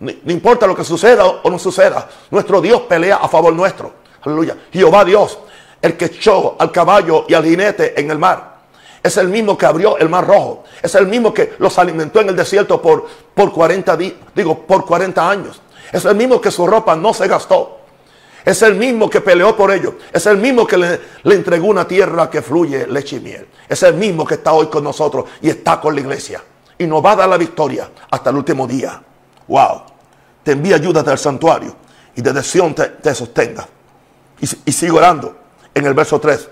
No, 0.00 0.12
importa 0.26 0.66
lo 0.66 0.76
que 0.76 0.84
suceda 0.84 1.26
o 1.26 1.50
no 1.50 1.58
suceda. 1.58 2.08
Nuestro 2.30 2.60
Dios 2.60 2.82
pelea 2.82 3.16
a 3.16 3.28
favor 3.28 3.52
nuestro. 3.52 3.92
Aleluya. 4.22 4.56
Jehová 4.72 5.04
Dios, 5.04 5.38
el 5.80 5.96
que 5.96 6.06
echó 6.06 6.56
al 6.58 6.70
caballo 6.70 7.24
y 7.28 7.34
al 7.34 7.44
jinete 7.44 7.98
en 8.00 8.10
el 8.10 8.18
mar. 8.18 8.58
Es 9.02 9.16
el 9.16 9.28
mismo 9.28 9.56
que 9.56 9.66
abrió 9.66 9.96
el 9.98 10.08
mar 10.08 10.26
rojo. 10.26 10.64
Es 10.82 10.94
el 10.94 11.06
mismo 11.06 11.32
que 11.32 11.54
los 11.58 11.78
alimentó 11.78 12.20
en 12.20 12.30
el 12.30 12.36
desierto 12.36 12.82
por, 12.82 13.06
por 13.34 13.52
40 13.52 13.96
días, 13.96 14.14
digo, 14.34 14.66
por 14.66 14.84
40 14.84 15.30
años. 15.30 15.60
Es 15.92 16.04
el 16.04 16.14
mismo 16.14 16.40
que 16.40 16.50
su 16.50 16.66
ropa 16.66 16.94
no 16.96 17.14
se 17.14 17.26
gastó. 17.26 17.78
Es 18.44 18.62
el 18.62 18.74
mismo 18.76 19.10
que 19.10 19.20
peleó 19.20 19.56
por 19.56 19.70
ellos. 19.70 19.94
Es 20.12 20.26
el 20.26 20.38
mismo 20.38 20.66
que 20.66 20.76
le, 20.76 21.00
le, 21.22 21.34
entregó 21.34 21.68
una 21.68 21.86
tierra 21.86 22.30
que 22.30 22.42
fluye 22.42 22.86
leche 22.86 23.16
y 23.16 23.20
miel. 23.20 23.46
Es 23.68 23.82
el 23.82 23.94
mismo 23.94 24.26
que 24.26 24.34
está 24.34 24.52
hoy 24.52 24.66
con 24.66 24.84
nosotros 24.84 25.26
y 25.42 25.50
está 25.50 25.80
con 25.80 25.94
la 25.94 26.00
iglesia. 26.00 26.42
Y 26.78 26.86
nos 26.86 27.04
va 27.04 27.12
a 27.12 27.16
dar 27.16 27.28
la 27.28 27.36
victoria 27.36 27.90
hasta 28.10 28.30
el 28.30 28.36
último 28.36 28.66
día. 28.66 29.02
Wow. 29.48 29.82
Te 30.42 30.52
envía 30.52 30.76
ayuda 30.76 31.02
del 31.02 31.18
santuario 31.18 31.74
y 32.14 32.22
de 32.22 32.42
Sion 32.42 32.74
te, 32.74 32.86
te 32.88 33.14
sostenga. 33.14 33.66
Y, 34.40 34.72
sigo 34.72 34.98
orando 34.98 35.36
en 35.74 35.86
el 35.86 35.94
verso 35.94 36.20
3. 36.20 36.48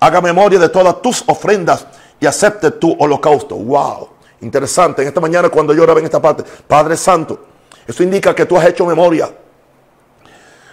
Haga 0.00 0.20
memoria 0.20 0.58
de 0.58 0.68
todas 0.68 1.02
tus 1.02 1.24
ofrendas 1.26 1.86
y 2.20 2.26
acepte 2.26 2.70
tu 2.72 2.92
holocausto. 2.98 3.56
Wow. 3.56 4.08
Interesante. 4.42 5.02
En 5.02 5.08
esta 5.08 5.20
mañana 5.20 5.48
cuando 5.48 5.72
yo 5.74 5.82
oraba 5.82 6.00
en 6.00 6.06
esta 6.06 6.20
parte, 6.20 6.44
Padre 6.66 6.96
Santo, 6.96 7.46
eso 7.86 8.02
indica 8.02 8.34
que 8.34 8.46
tú 8.46 8.56
has 8.56 8.66
hecho 8.66 8.86
memoria. 8.86 9.32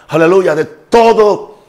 Aleluya. 0.10 0.56
De 0.56 0.66
todo 0.66 1.60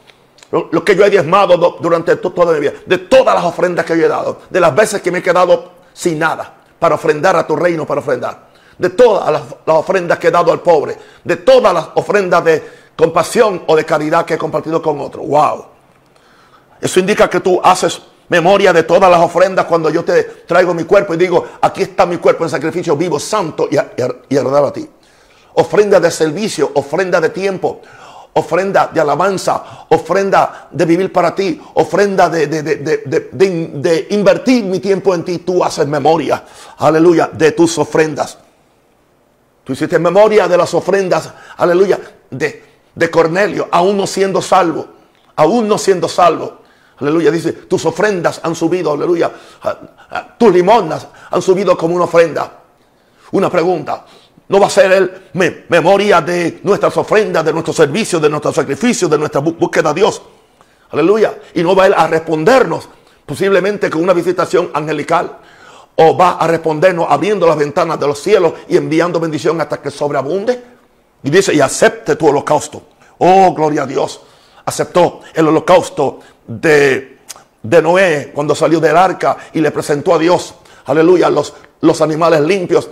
lo, 0.51 0.83
que 0.83 0.95
yo 0.95 1.05
he 1.05 1.09
diezmado 1.09 1.77
durante 1.79 2.15
toda 2.17 2.53
mi 2.53 2.59
vida. 2.59 2.73
De 2.85 2.99
todas 2.99 3.35
las 3.35 3.43
ofrendas 3.43 3.85
que 3.85 3.97
yo 3.97 4.05
he 4.05 4.09
dado. 4.09 4.41
De 4.49 4.59
las 4.59 4.75
veces 4.75 5.01
que 5.01 5.11
me 5.11 5.19
he 5.19 5.23
quedado 5.23 5.71
sin 5.93 6.19
nada. 6.19 6.55
Para 6.79 6.95
ofrendar 6.95 7.35
a 7.35 7.45
tu 7.45 7.55
reino, 7.55 7.85
para 7.85 8.01
ofrendar. 8.01 8.50
De 8.77 8.89
todas 8.89 9.31
las, 9.31 9.43
ofrendas 9.65 10.17
que 10.17 10.27
he 10.27 10.31
dado 10.31 10.51
al 10.51 10.61
pobre. 10.61 10.97
De 11.23 11.37
todas 11.37 11.73
las 11.73 11.89
ofrendas 11.95 12.43
de, 12.43 12.63
compasión 13.01 13.63
o 13.65 13.75
de 13.75 13.83
caridad 13.83 14.25
que 14.25 14.35
he 14.35 14.37
compartido 14.37 14.79
con 14.79 14.99
otro. 14.99 15.23
Wow. 15.23 15.65
Eso 16.79 16.99
indica 16.99 17.27
que 17.29 17.39
tú 17.39 17.59
haces 17.63 17.99
memoria 18.29 18.71
de 18.71 18.83
todas 18.83 19.09
las 19.09 19.19
ofrendas 19.19 19.65
cuando 19.65 19.89
yo 19.89 20.03
te 20.03 20.23
traigo 20.23 20.73
mi 20.73 20.83
cuerpo 20.83 21.15
y 21.15 21.17
digo, 21.17 21.45
aquí 21.61 21.81
está 21.81 22.05
mi 22.05 22.17
cuerpo 22.17 22.43
en 22.43 22.51
sacrificio 22.51 22.95
vivo, 22.95 23.19
santo 23.19 23.67
y, 23.71 23.75
y, 23.75 24.37
a 24.37 24.71
ti. 24.71 24.87
Ofrenda 25.53 25.99
de 25.99 26.11
servicio, 26.11 26.71
ofrenda 26.75 27.19
de 27.19 27.29
tiempo, 27.29 27.81
ofrenda 28.33 28.89
de 28.93 29.01
alabanza, 29.01 29.85
ofrenda 29.89 30.67
de 30.71 30.85
vivir 30.85 31.11
para 31.11 31.35
ti, 31.35 31.59
ofrenda 31.73 32.29
de, 32.29 34.07
invertir 34.11 34.63
mi 34.63 34.79
tiempo 34.79 35.13
en 35.15 35.25
ti. 35.25 35.39
Tú 35.39 35.63
haces 35.63 35.87
memoria, 35.87 36.43
aleluya, 36.77 37.31
de 37.33 37.51
tus 37.51 37.77
ofrendas. 37.79 38.37
Tú 39.71 39.75
hiciste 39.75 39.99
memoria 39.99 40.49
de 40.49 40.57
las 40.57 40.73
ofrendas, 40.73 41.31
aleluya, 41.55 41.97
de, 42.29 42.61
de 42.93 43.09
Cornelio, 43.09 43.69
aún 43.71 43.95
no 43.95 44.05
siendo 44.05 44.41
salvo, 44.41 44.85
aún 45.37 45.65
no 45.65 45.77
siendo 45.77 46.09
salvo. 46.09 46.57
Aleluya, 46.97 47.31
dice, 47.31 47.53
tus 47.53 47.85
ofrendas 47.85 48.41
han 48.43 48.53
subido, 48.53 48.91
aleluya, 48.91 49.31
tus 50.37 50.51
limonas 50.51 51.07
han 51.29 51.41
subido 51.41 51.77
como 51.77 51.95
una 51.95 52.03
ofrenda. 52.03 52.51
Una 53.31 53.49
pregunta, 53.49 54.05
¿no 54.49 54.59
va 54.59 54.67
a 54.67 54.69
ser 54.69 54.91
él 54.91 55.29
memoria 55.69 56.19
de 56.19 56.59
nuestras 56.63 56.97
ofrendas, 56.97 57.45
de 57.45 57.53
nuestros 57.53 57.77
servicios, 57.77 58.21
de 58.21 58.27
nuestros 58.27 58.53
sacrificios, 58.53 59.09
de 59.09 59.17
nuestra 59.17 59.39
búsqueda 59.39 59.91
a 59.91 59.93
Dios? 59.93 60.21
Aleluya. 60.89 61.33
Y 61.53 61.63
no 61.63 61.77
va 61.77 61.87
él 61.87 61.93
a 61.95 62.07
respondernos 62.07 62.89
posiblemente 63.25 63.89
con 63.89 64.03
una 64.03 64.11
visitación 64.11 64.69
angelical. 64.73 65.37
O 66.03 66.17
va 66.17 66.31
a 66.31 66.47
respondernos 66.47 67.05
abriendo 67.09 67.45
las 67.45 67.57
ventanas 67.57 67.99
de 67.99 68.07
los 68.07 68.19
cielos 68.19 68.53
y 68.67 68.75
enviando 68.75 69.19
bendición 69.19 69.61
hasta 69.61 69.81
que 69.81 69.91
sobreabunde. 69.91 70.63
Y 71.21 71.29
dice, 71.29 71.53
y 71.53 71.61
acepte 71.61 72.15
tu 72.15 72.27
holocausto. 72.27 72.81
Oh, 73.19 73.53
gloria 73.53 73.83
a 73.83 73.85
Dios. 73.85 74.21
Aceptó 74.65 75.21
el 75.33 75.47
holocausto 75.47 76.19
de, 76.47 77.19
de 77.61 77.81
Noé 77.81 78.31
cuando 78.33 78.55
salió 78.55 78.79
del 78.79 78.97
arca 78.97 79.37
y 79.53 79.61
le 79.61 79.69
presentó 79.69 80.15
a 80.15 80.17
Dios, 80.17 80.55
aleluya, 80.85 81.29
los, 81.29 81.53
los 81.81 82.01
animales 82.01 82.41
limpios. 82.41 82.89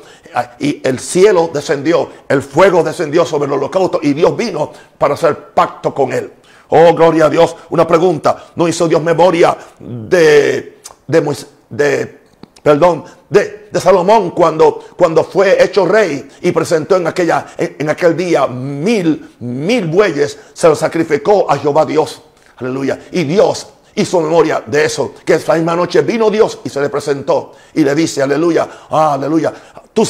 Y 0.59 0.79
el 0.87 0.99
cielo 0.99 1.49
descendió, 1.51 2.09
el 2.27 2.43
fuego 2.43 2.83
descendió 2.83 3.25
sobre 3.25 3.47
el 3.47 3.53
holocausto 3.53 3.99
y 4.03 4.13
Dios 4.13 4.37
vino 4.37 4.71
para 4.99 5.15
hacer 5.15 5.35
pacto 5.55 5.95
con 5.95 6.13
él. 6.13 6.31
Oh, 6.67 6.93
gloria 6.93 7.25
a 7.25 7.29
Dios. 7.29 7.55
Una 7.71 7.87
pregunta. 7.87 8.45
¿No 8.55 8.67
hizo 8.67 8.87
Dios 8.87 9.01
memoria 9.01 9.57
de, 9.79 10.77
de, 11.07 11.35
de 11.69 12.18
perdón, 12.61 13.05
de, 13.29 13.69
Salomón 13.79 14.31
cuando, 14.31 14.83
cuando 14.97 15.23
fue 15.23 15.63
hecho 15.63 15.85
rey 15.85 16.27
y 16.41 16.51
presentó 16.51 16.97
en, 16.97 17.07
aquella, 17.07 17.47
en, 17.57 17.89
aquel 17.89 18.17
día 18.17 18.47
mil, 18.47 19.35
mil 19.39 19.87
bueyes, 19.87 20.37
se 20.53 20.67
los 20.67 20.79
sacrificó 20.79 21.49
a 21.49 21.57
Jehová 21.57 21.85
Dios. 21.85 22.21
Aleluya. 22.57 22.99
Y 23.11 23.23
Dios 23.23 23.67
hizo 23.95 24.21
memoria 24.21 24.63
de 24.65 24.85
eso, 24.85 25.13
que 25.25 25.35
esa 25.35 25.55
misma 25.55 25.75
noche 25.75 26.01
vino 26.01 26.29
Dios 26.29 26.59
y 26.63 26.69
se 26.69 26.81
le 26.81 26.89
presentó 26.89 27.53
y 27.73 27.83
le 27.83 27.95
dice, 27.95 28.21
aleluya, 28.21 28.67
aleluya, 28.89 29.53
tú, 29.93 30.07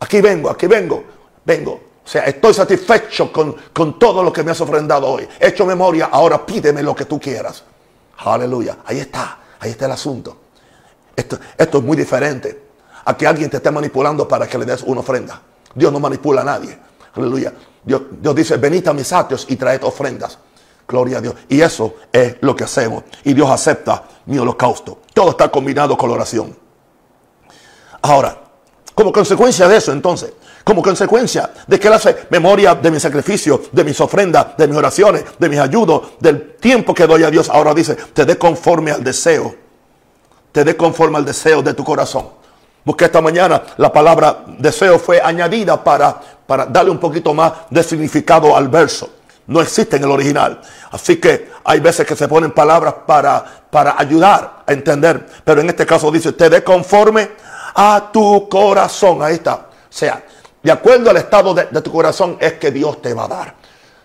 aquí 0.00 0.20
vengo, 0.20 0.50
aquí 0.50 0.66
vengo, 0.66 1.04
vengo. 1.44 1.80
O 2.04 2.08
sea, 2.08 2.22
estoy 2.24 2.52
satisfecho 2.54 3.32
con, 3.32 3.54
con 3.72 3.98
todo 3.98 4.22
lo 4.22 4.32
que 4.32 4.42
me 4.42 4.50
has 4.50 4.60
ofrendado 4.60 5.06
hoy. 5.06 5.28
He 5.38 5.48
hecho 5.48 5.64
memoria, 5.64 6.08
ahora 6.10 6.44
pídeme 6.44 6.82
lo 6.82 6.94
que 6.94 7.04
tú 7.04 7.20
quieras. 7.20 7.62
Aleluya. 8.18 8.78
Ahí 8.84 8.98
está, 8.98 9.38
ahí 9.60 9.70
está 9.70 9.86
el 9.86 9.92
asunto. 9.92 10.36
Esto, 11.20 11.78
es 11.78 11.84
muy 11.84 11.96
diferente 11.96 12.70
a 13.04 13.16
que 13.16 13.26
alguien 13.26 13.50
te 13.50 13.58
esté 13.58 13.70
manipulando 13.70 14.26
para 14.26 14.46
que 14.46 14.58
le 14.58 14.64
des 14.64 14.82
una 14.82 15.00
ofrenda. 15.00 15.40
Dios 15.74 15.92
no 15.92 16.00
manipula 16.00 16.42
a 16.42 16.44
nadie. 16.44 16.78
Aleluya. 17.14 17.52
Dios, 17.82 18.02
Dios 18.20 18.34
dice, 18.34 18.56
venid 18.56 18.86
a 18.88 18.92
mis 18.92 19.12
atrios 19.12 19.46
y 19.48 19.56
traed 19.56 19.82
ofrendas. 19.84 20.38
Gloria 20.86 21.18
a 21.18 21.20
Dios. 21.20 21.34
Y 21.48 21.60
eso 21.60 21.94
es 22.12 22.36
lo 22.40 22.54
que 22.54 22.64
hacemos. 22.64 23.04
Y 23.24 23.32
Dios 23.32 23.48
acepta 23.48 24.04
mi 24.26 24.38
holocausto. 24.38 25.00
Todo 25.14 25.30
está 25.30 25.48
combinado 25.48 25.96
con 25.96 26.08
la 26.08 26.16
oración. 26.16 26.56
Ahora, 28.02 28.36
como 28.94 29.12
consecuencia 29.12 29.68
de 29.68 29.76
eso, 29.76 29.92
entonces, 29.92 30.32
como 30.64 30.82
consecuencia 30.82 31.50
de 31.66 31.78
que 31.78 31.88
Él 31.88 31.94
hace 31.94 32.16
memoria 32.30 32.74
de 32.74 32.90
mi 32.90 33.00
sacrificio, 33.00 33.62
de 33.72 33.84
mis 33.84 34.00
ofrendas, 34.00 34.56
de 34.56 34.68
mis 34.68 34.76
oraciones, 34.76 35.24
de 35.38 35.48
mis 35.48 35.58
ayudos, 35.58 36.12
del 36.20 36.56
tiempo 36.56 36.92
que 36.92 37.06
doy 37.06 37.24
a 37.24 37.30
Dios, 37.30 37.48
ahora 37.48 37.72
dice, 37.72 37.94
te 37.94 38.24
dé 38.24 38.36
conforme 38.36 38.90
al 38.90 39.02
deseo 39.02 39.54
te 40.52 40.64
dé 40.64 40.76
conforme 40.76 41.18
al 41.18 41.24
deseo 41.24 41.62
de 41.62 41.74
tu 41.74 41.84
corazón. 41.84 42.28
Porque 42.84 43.04
esta 43.04 43.20
mañana 43.20 43.62
la 43.76 43.92
palabra 43.92 44.44
deseo 44.58 44.98
fue 44.98 45.20
añadida 45.20 45.82
para, 45.82 46.20
para 46.46 46.66
darle 46.66 46.90
un 46.90 46.98
poquito 46.98 47.34
más 47.34 47.52
de 47.68 47.82
significado 47.82 48.56
al 48.56 48.68
verso. 48.68 49.10
no 49.46 49.60
existe 49.60 49.96
en 49.96 50.04
el 50.04 50.10
original. 50.10 50.60
Así 50.90 51.16
que 51.16 51.50
hay 51.64 51.80
veces 51.80 52.06
que 52.06 52.16
se 52.16 52.28
ponen 52.28 52.52
palabras 52.52 52.94
para, 53.06 53.44
para 53.70 53.96
ayudar 53.98 54.62
a 54.66 54.72
entender. 54.72 55.26
Pero 55.44 55.60
en 55.60 55.68
este 55.68 55.84
caso 55.84 56.10
dice, 56.10 56.32
te 56.32 56.48
dé 56.48 56.64
conforme 56.64 57.30
a 57.74 58.10
tu 58.12 58.48
corazón. 58.48 59.22
Ahí 59.22 59.34
está. 59.34 59.54
O 59.54 59.92
sea, 59.92 60.22
de 60.62 60.70
acuerdo 60.70 61.10
al 61.10 61.16
estado 61.16 61.54
de, 61.54 61.64
tu 61.80 61.90
corazón 61.90 62.36
es 62.40 62.54
que 62.54 62.70
Dios 62.70 63.00
te 63.00 63.14
va 63.14 63.24
a 63.24 63.28
dar. 63.28 63.54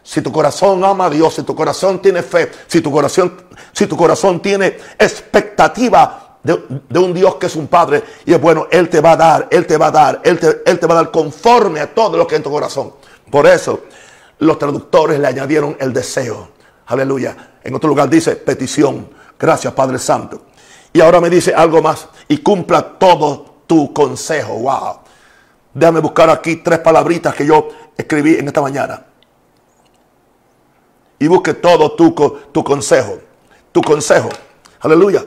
Si 0.01 0.21
tu 0.21 0.31
corazón 0.31 0.83
ama 0.83 1.07
a 1.07 1.09
Dios, 1.09 1.33
si 1.33 1.43
tu 1.43 1.55
corazón 1.55 2.01
tiene 2.01 2.21
fe, 2.21 2.51
si 2.67 2.79
tu 2.81 2.91
corazón, 2.91 3.35
si 3.73 3.87
tu 3.87 3.97
corazón 3.97 4.39
tiene 4.39 4.77
expectativa 4.97 6.24
de, 6.45 6.99
un 6.99 7.13
Dios 7.13 7.35
que 7.35 7.47
es 7.47 7.55
un 7.55 7.67
Padre 7.67 8.03
y 8.23 8.33
es 8.33 8.39
bueno, 8.39 8.67
Él 8.69 8.87
te 8.87 9.01
va 9.01 9.13
a 9.13 9.17
dar, 9.17 9.47
Él 9.49 9.65
te 9.65 9.77
va 9.77 9.87
a 9.87 9.91
dar, 9.91 10.21
Él 10.23 10.39
te, 10.39 10.61
Él 10.65 10.79
te 10.79 10.85
va 10.85 10.93
a 10.93 10.97
dar 10.97 11.11
conforme 11.11 11.79
a 11.79 11.93
todo 11.93 12.17
lo 12.17 12.27
que 12.27 12.35
hay 12.35 12.37
en 12.37 12.43
tu 12.43 12.51
corazón. 12.51 12.93
Por 13.31 13.47
eso 13.47 13.81
los 14.39 14.59
traductores 14.59 15.19
le 15.19 15.27
añadieron 15.27 15.75
el 15.79 15.91
deseo. 15.91 16.49
Aleluya. 16.85 17.53
En 17.63 17.73
otro 17.73 17.89
lugar 17.89 18.09
dice 18.09 18.35
petición. 18.35 19.09
Gracias 19.39 19.73
Padre 19.73 19.97
Santo. 19.97 20.43
Y 20.93 21.01
ahora 21.01 21.19
me 21.19 21.31
dice 21.31 21.53
algo 21.53 21.81
más. 21.81 22.07
Y 22.27 22.37
cumpla 22.37 22.97
todo 22.99 23.63
tu 23.65 23.91
consejo. 23.91 24.53
Wow. 24.59 24.99
Déjame 25.73 25.99
buscar 25.99 26.29
aquí 26.29 26.57
tres 26.57 26.79
palabritas 26.79 27.33
que 27.33 27.45
yo 27.45 27.69
escribí 27.97 28.35
en 28.35 28.47
esta 28.47 28.61
mañana. 28.61 29.03
Y 31.17 31.27
busque 31.27 31.55
todo 31.55 31.93
tu, 31.93 32.13
tu 32.51 32.63
consejo. 32.63 33.17
Tu 33.71 33.81
consejo. 33.81 34.29
Aleluya. 34.81 35.25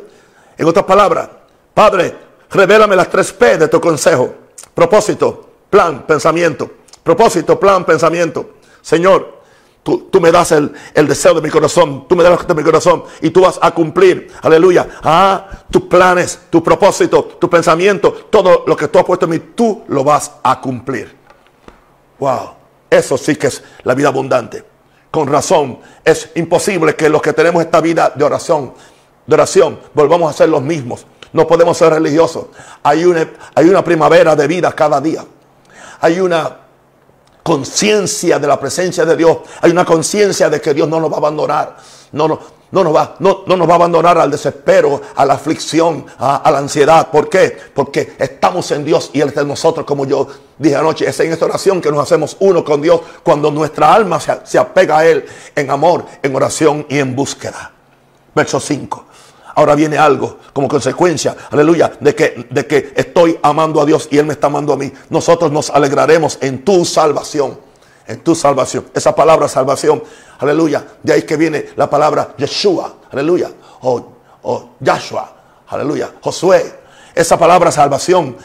En 0.59 0.67
otras 0.67 0.85
palabras, 0.85 1.29
Padre, 1.73 2.15
revélame 2.51 2.97
las 2.97 3.09
tres 3.09 3.33
P 3.33 3.57
de 3.57 3.69
tu 3.69 3.81
consejo. 3.81 4.35
Propósito, 4.75 5.49
plan, 5.71 6.05
pensamiento. 6.07 6.69
Propósito, 7.03 7.59
plan, 7.59 7.85
pensamiento. 7.85 8.51
Señor, 8.83 9.39
tú, 9.83 10.21
me 10.21 10.31
das 10.31 10.53
el, 10.53 10.73
deseo 10.95 11.35
de 11.35 11.41
mi 11.41 11.51
corazón, 11.51 12.07
tú 12.09 12.17
me 12.17 12.23
das 12.25 12.47
de 12.47 12.55
mi 12.55 12.63
corazón 12.63 13.05
y 13.23 13.31
tú 13.31 13.43
vas 13.43 13.59
a 13.63 13.71
cumplir, 13.71 14.31
aleluya, 14.43 14.89
ah, 15.03 15.47
tus 15.71 15.83
planes, 15.83 16.41
tu 16.51 16.63
propósito, 16.63 17.25
tu 17.41 17.49
pensamiento, 17.49 18.13
todo 18.31 18.65
lo 18.67 18.77
que 18.77 18.89
tú 18.89 18.99
has 18.99 19.05
puesto 19.05 19.27
en 19.27 19.31
mí, 19.31 19.39
tú 19.55 19.85
lo 19.89 20.05
vas 20.05 20.33
a 20.43 20.61
cumplir. 20.61 21.17
Wow, 22.19 22.51
eso 22.91 23.17
sí 23.17 23.37
que 23.37 23.47
es 23.47 23.63
la 23.85 23.95
vida 23.95 24.09
abundante. 24.09 24.65
Con 25.11 25.29
razón, 25.29 25.79
es 26.05 26.31
imposible 26.35 26.95
que 26.95 27.09
los 27.09 27.23
que 27.23 27.33
tenemos 27.33 27.63
esta 27.63 27.81
vida 27.81 28.13
de 28.15 28.25
oración, 28.25 28.75
de 29.29 29.35
oración, 29.35 29.79
volvamos 29.93 30.31
a 30.31 30.37
ser 30.37 30.49
los 30.49 30.63
mismos. 30.63 31.07
No 31.35 31.47
podemos 31.47 31.77
ser 31.77 31.93
religiosos. 31.93 32.47
Hay 32.83 33.05
una, 33.05 33.31
hay 33.55 33.69
una 33.69 33.85
primavera 33.85 34.35
de 34.35 34.47
vida 34.47 34.73
cada 34.73 35.03
día. 35.03 35.23
Hay 36.01 36.19
una 36.19 36.57
conciencia 37.43 38.39
de 38.39 38.47
la 38.47 38.59
presencia 38.59 39.05
de 39.05 39.15
Dios. 39.15 39.37
Hay 39.61 39.71
una 39.71 39.85
conciencia 39.85 40.49
de 40.49 40.63
que 40.63 40.73
Dios 40.73 40.89
no 40.89 40.99
nos 40.99 41.11
va 41.11 41.17
a 41.17 41.19
abandonar. 41.19 41.77
No, 42.13 42.27
no, 42.27 42.41
no, 42.71 42.83
nos 42.83 42.97
va, 42.97 43.17
no, 43.19 43.45
no, 43.47 43.55
nos 43.55 43.69
va 43.69 43.73
a 43.73 43.77
abandonar 43.77 44.17
al 44.17 44.31
desespero, 44.31 45.03
a 45.15 45.27
la 45.27 45.35
aflicción, 45.35 46.07
a, 46.19 46.51
la 46.51 46.57
ansiedad. 46.57 47.11
¿Por 47.11 47.29
qué? 47.29 47.55
Porque 47.75 48.15
estamos 48.19 48.71
en 48.71 48.83
Dios 48.83 49.11
y 49.13 49.21
Él 49.21 49.29
está 49.29 49.43
en 49.43 49.49
nosotros, 49.49 49.85
como 49.85 50.07
yo 50.07 50.27
dije 50.57 50.77
anoche. 50.77 51.07
Es 51.07 51.21
en 51.21 51.33
esta 51.33 51.45
oración 51.45 51.83
que 51.83 51.91
nos 51.91 52.01
hacemos 52.01 52.35
uno 52.41 52.65
con 52.65 52.81
Dios 52.81 53.03
cuando 53.23 53.51
nuestra 53.51 53.93
alma 53.93 54.21
se, 54.21 54.41
se 54.45 54.59
apega 54.59 54.97
a 54.97 55.07
Él 55.07 55.27
en 55.55 55.71
amor, 55.71 56.07
en 56.23 56.35
oración 56.35 56.87
y 56.89 56.99
en 56.99 57.15
búsqueda. 57.15 57.73
Verso 58.35 58.59
5. 58.59 59.08
Ahora 59.59 59.75
viene 59.75 59.99
algo 59.99 60.39
como 60.53 60.69
consecuencia, 60.69 61.37
aleluya, 61.51 61.91
de 61.99 62.15
que, 62.15 62.47
de 62.49 62.65
que 62.65 62.93
estoy 62.95 63.41
amando 63.43 63.81
a 63.81 63.85
Dios 63.85 64.07
y 64.09 64.17
Él 64.17 64.25
me 64.25 64.35
está 64.35 64.47
amando 64.47 64.73
a 64.73 64.77
mí. 64.77 64.93
Nosotros 65.11 65.51
nos 65.51 65.69
alegraremos 65.71 66.39
en 66.41 66.65
tu 66.65 66.85
salvación. 66.85 67.59
En 68.07 68.21
tu 68.21 68.37
salvación. 68.37 68.87
Esa 68.95 69.17
palabra 69.17 69.49
salvación, 69.49 70.01
aleluya. 70.39 70.87
De 71.03 71.13
ahí 71.13 71.23
que 71.23 71.37
viene 71.37 71.71
la 71.75 71.91
palabra 71.91 72.35
Yeshua, 72.39 72.99
aleluya. 73.11 73.51
O, 73.81 74.01
o 74.43 74.71
Yahshua, 74.79 75.29
aleluya. 75.67 76.13
Josué. 76.21 76.79
Esa 77.13 77.37
palabra 77.37 77.73
salvación 77.73 78.37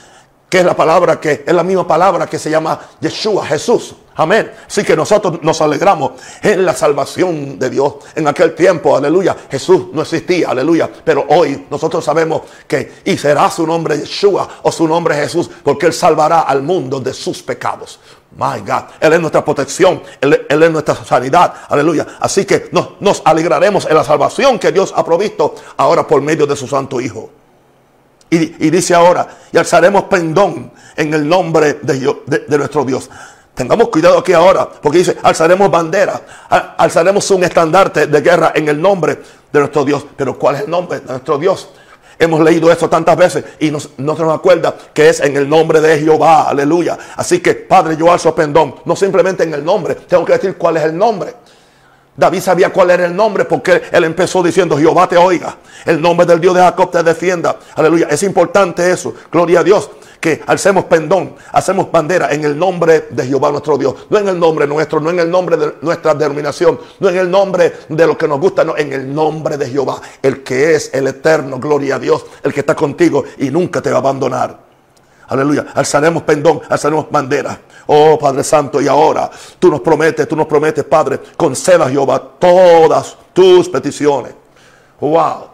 que 0.49 0.61
es 0.61 0.65
la 0.65 0.75
palabra 0.75 1.19
que 1.19 1.43
es 1.45 1.53
la 1.53 1.63
misma 1.63 1.87
palabra 1.87 2.25
que 2.25 2.39
se 2.39 2.49
llama 2.49 2.79
Yeshua, 2.99 3.45
Jesús. 3.45 3.93
Amén. 4.15 4.51
Así 4.67 4.83
que 4.83 4.95
nosotros 4.95 5.39
nos 5.41 5.59
alegramos 5.61 6.13
en 6.41 6.65
la 6.65 6.73
salvación 6.73 7.57
de 7.57 7.69
Dios. 7.69 7.95
En 8.15 8.27
aquel 8.27 8.53
tiempo, 8.55 8.95
aleluya, 8.95 9.35
Jesús 9.49 9.87
no 9.91 10.01
existía, 10.01 10.49
aleluya. 10.49 10.89
Pero 11.03 11.25
hoy 11.29 11.65
nosotros 11.69 12.03
sabemos 12.03 12.43
que 12.67 13.01
y 13.05 13.17
será 13.17 13.49
su 13.49 13.65
nombre 13.65 13.97
Yeshua 13.97 14.47
o 14.61 14.71
su 14.71 14.87
nombre 14.87 15.15
Jesús, 15.15 15.49
porque 15.63 15.87
Él 15.87 15.93
salvará 15.93 16.41
al 16.41 16.61
mundo 16.61 16.99
de 16.99 17.13
sus 17.13 17.41
pecados. 17.41 17.99
My 18.37 18.59
God, 18.61 18.85
Él 18.99 19.13
es 19.13 19.19
nuestra 19.19 19.45
protección, 19.45 20.01
Él, 20.19 20.45
es 20.49 20.71
nuestra 20.71 20.95
sanidad, 20.95 21.53
aleluya. 21.69 22.07
Así 22.19 22.45
que 22.45 22.69
nos, 22.71 22.99
nos 22.99 23.21
alegraremos 23.25 23.85
en 23.85 23.95
la 23.95 24.03
salvación 24.03 24.57
que 24.59 24.71
Dios 24.71 24.93
ha 24.95 25.05
provisto 25.05 25.55
ahora 25.77 26.07
por 26.07 26.21
medio 26.21 26.47
de 26.47 26.55
su 26.55 26.67
Santo 26.67 26.99
Hijo. 26.99 27.29
Y, 28.33 28.71
dice 28.71 28.95
ahora, 28.95 29.27
y 29.51 29.57
alzaremos 29.59 30.05
pendón 30.05 30.71
en 30.95 31.13
el 31.13 31.29
nombre 31.29 31.75
de, 31.83 32.57
nuestro 32.57 32.83
Dios. 32.83 33.07
Tengamos 33.53 33.89
cuidado 33.89 34.17
aquí 34.17 34.33
ahora, 34.33 34.67
porque 34.67 34.97
dice, 34.99 35.17
alzaremos 35.21 35.69
bandera, 35.69 36.19
alzaremos 36.77 37.29
un 37.29 37.43
estandarte 37.43 38.07
de 38.07 38.21
guerra 38.21 38.51
en 38.55 38.67
el 38.67 38.81
nombre 38.81 39.19
de 39.51 39.59
nuestro 39.59 39.85
Dios. 39.85 40.05
Pero 40.15 40.39
¿cuál 40.39 40.55
es 40.55 40.61
el 40.61 40.71
nombre 40.71 40.99
de 40.99 41.05
nuestro 41.05 41.37
Dios? 41.37 41.69
Hemos 42.17 42.41
leído 42.41 42.71
esto 42.71 42.89
tantas 42.89 43.15
veces 43.15 43.43
y 43.59 43.69
no 43.69 43.79
se 43.79 43.89
nos 43.97 44.33
acuerda 44.33 44.75
que 44.93 45.09
es 45.09 45.19
en 45.19 45.37
el 45.37 45.47
nombre 45.47 45.81
de 45.81 45.99
Jehová, 45.99 46.49
aleluya. 46.49 46.97
Así 47.15 47.41
que, 47.41 47.53
Padre, 47.53 47.95
yo 47.95 48.11
alzo 48.11 48.33
pendón, 48.33 48.75
no 48.85 48.95
simplemente 48.95 49.43
en 49.43 49.53
el 49.53 49.63
nombre, 49.63 49.95
tengo 49.95 50.25
que 50.25 50.33
decir 50.33 50.57
cuál 50.57 50.77
es 50.77 50.83
el 50.83 50.97
nombre. 50.97 51.35
David 52.15 52.41
sabía 52.41 52.71
cuál 52.71 52.91
era 52.91 53.05
el 53.05 53.15
nombre 53.15 53.45
porque 53.45 53.81
él 53.91 54.03
empezó 54.03 54.43
diciendo, 54.43 54.77
Jehová 54.77 55.07
te 55.07 55.17
oiga, 55.17 55.57
el 55.85 56.01
nombre 56.01 56.25
del 56.25 56.39
Dios 56.39 56.53
de 56.55 56.61
Jacob 56.61 56.91
te 56.91 57.01
defienda. 57.03 57.57
Aleluya, 57.75 58.07
es 58.09 58.21
importante 58.23 58.89
eso, 58.89 59.13
gloria 59.31 59.61
a 59.61 59.63
Dios, 59.63 59.89
que 60.23 60.41
alcemos 60.47 60.85
pendón, 60.85 61.35
hacemos 61.51 61.91
bandera 61.91 62.31
en 62.31 62.45
el 62.45 62.57
nombre 62.57 63.07
de 63.09 63.25
Jehová 63.25 63.51
nuestro 63.51 63.77
Dios, 63.77 64.07
no 64.09 64.17
en 64.17 64.29
el 64.29 64.39
nombre 64.39 64.65
nuestro, 64.65 65.01
no 65.01 65.09
en 65.09 65.19
el 65.19 65.29
nombre 65.29 65.57
de 65.57 65.73
nuestra 65.81 66.13
denominación, 66.13 66.79
no 67.01 67.09
en 67.09 67.17
el 67.17 67.29
nombre 67.29 67.73
de 67.89 68.07
lo 68.07 68.17
que 68.17 68.25
nos 68.25 68.39
gusta, 68.39 68.63
no, 68.63 68.77
en 68.77 68.93
el 68.93 69.13
nombre 69.13 69.57
de 69.57 69.69
Jehová, 69.69 69.99
el 70.21 70.41
que 70.41 70.75
es 70.75 70.93
el 70.93 71.07
eterno, 71.07 71.59
gloria 71.59 71.95
a 71.95 71.99
Dios, 71.99 72.25
el 72.41 72.53
que 72.53 72.61
está 72.61 72.73
contigo 72.73 73.25
y 73.37 73.49
nunca 73.49 73.81
te 73.81 73.89
va 73.89 73.97
a 73.97 73.99
abandonar. 73.99 74.57
Aleluya. 75.27 75.65
Alzaremos 75.75 76.23
pendón, 76.23 76.61
alzaremos 76.69 77.11
bandera. 77.11 77.59
Oh 77.87 78.17
Padre 78.17 78.45
Santo, 78.45 78.79
y 78.79 78.87
ahora 78.87 79.29
tú 79.59 79.69
nos 79.69 79.81
prometes, 79.81 80.25
tú 80.25 80.37
nos 80.37 80.47
prometes, 80.47 80.85
Padre, 80.85 81.19
conceda 81.35 81.89
Jehová 81.89 82.31
todas 82.39 83.17
tus 83.33 83.67
peticiones. 83.67 84.33
Wow. 85.01 85.49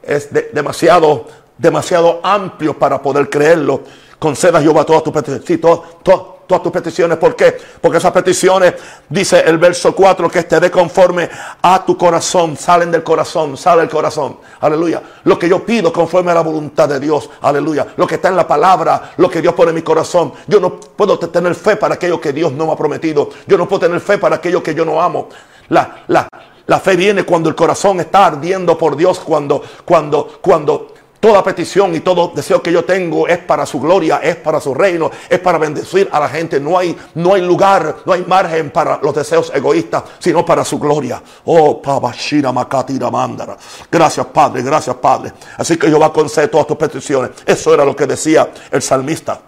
Es 0.00 0.28
demasiado, 0.52 1.26
demasiado 1.58 2.20
amplio 2.22 2.78
para 2.78 3.02
poder 3.02 3.28
creerlo. 3.28 3.82
Conceda 4.22 4.62
Jehová 4.62 4.84
todas 4.84 5.02
tus 5.02 5.12
peticiones. 5.12 5.44
Sí, 5.44 5.58
todo, 5.58 5.82
todas 6.04 6.62
tus 6.62 6.70
peticiones. 6.70 7.18
¿Por 7.18 7.34
qué? 7.34 7.56
Porque 7.80 7.98
esas 7.98 8.12
peticiones, 8.12 8.74
dice 9.08 9.40
el 9.40 9.58
verso 9.58 9.92
4, 9.92 10.30
que 10.30 10.44
te 10.44 10.60
dé 10.60 10.70
conforme 10.70 11.28
a 11.60 11.84
tu 11.84 11.98
corazón. 11.98 12.56
Salen 12.56 12.92
del 12.92 13.02
corazón, 13.02 13.56
sale 13.56 13.82
el 13.82 13.88
corazón. 13.88 14.36
Aleluya. 14.60 15.02
Lo 15.24 15.36
que 15.36 15.48
yo 15.48 15.66
pido 15.66 15.92
conforme 15.92 16.30
a 16.30 16.34
la 16.34 16.42
voluntad 16.42 16.88
de 16.88 17.00
Dios. 17.00 17.28
Aleluya. 17.40 17.94
Lo 17.96 18.06
que 18.06 18.14
está 18.14 18.28
en 18.28 18.36
la 18.36 18.46
palabra, 18.46 19.10
lo 19.16 19.28
que 19.28 19.42
Dios 19.42 19.54
pone 19.54 19.70
en 19.70 19.74
mi 19.74 19.82
corazón. 19.82 20.32
Yo 20.46 20.60
no 20.60 20.78
puedo 20.78 21.18
tener 21.18 21.56
fe 21.56 21.74
para 21.74 21.94
aquello 21.94 22.20
que 22.20 22.32
Dios 22.32 22.52
no 22.52 22.66
me 22.66 22.74
ha 22.74 22.76
prometido. 22.76 23.28
Yo 23.48 23.58
no 23.58 23.66
puedo 23.66 23.80
tener 23.80 24.00
fe 24.00 24.18
para 24.18 24.36
aquello 24.36 24.62
que 24.62 24.72
yo 24.72 24.84
no 24.84 25.02
amo. 25.02 25.30
La, 25.70 26.04
la, 26.06 26.28
la 26.66 26.78
fe 26.78 26.94
viene 26.94 27.24
cuando 27.24 27.48
el 27.48 27.56
corazón 27.56 27.98
está 27.98 28.26
ardiendo 28.26 28.78
por 28.78 28.94
Dios, 28.94 29.18
cuando, 29.18 29.60
cuando, 29.84 30.38
cuando 30.40 30.92
Toda 31.22 31.40
petición 31.44 31.94
y 31.94 32.00
todo 32.00 32.32
deseo 32.34 32.60
que 32.60 32.72
yo 32.72 32.84
tengo 32.84 33.28
es 33.28 33.38
para 33.38 33.64
su 33.64 33.78
gloria, 33.78 34.18
es 34.20 34.34
para 34.34 34.60
su 34.60 34.74
reino, 34.74 35.08
es 35.28 35.38
para 35.38 35.56
bendecir 35.56 36.08
a 36.10 36.18
la 36.18 36.28
gente. 36.28 36.58
No 36.58 36.76
hay, 36.76 36.98
no 37.14 37.34
hay 37.34 37.42
lugar, 37.42 37.98
no 38.04 38.12
hay 38.12 38.24
margen 38.26 38.72
para 38.72 38.98
los 39.00 39.14
deseos 39.14 39.52
egoístas, 39.54 40.02
sino 40.18 40.44
para 40.44 40.64
su 40.64 40.80
gloria. 40.80 41.22
Oh, 41.44 41.80
Pabashira 41.80 42.50
Makatira 42.50 43.08
Mandara. 43.08 43.56
Gracias, 43.88 44.26
Padre, 44.26 44.62
gracias, 44.62 44.96
Padre. 44.96 45.32
Así 45.58 45.76
que 45.76 45.86
a 45.86 46.12
conceder 46.12 46.50
todas 46.50 46.66
tus 46.66 46.76
peticiones. 46.76 47.30
Eso 47.46 47.72
era 47.72 47.84
lo 47.84 47.94
que 47.94 48.08
decía 48.08 48.50
el 48.72 48.82
salmista. 48.82 49.40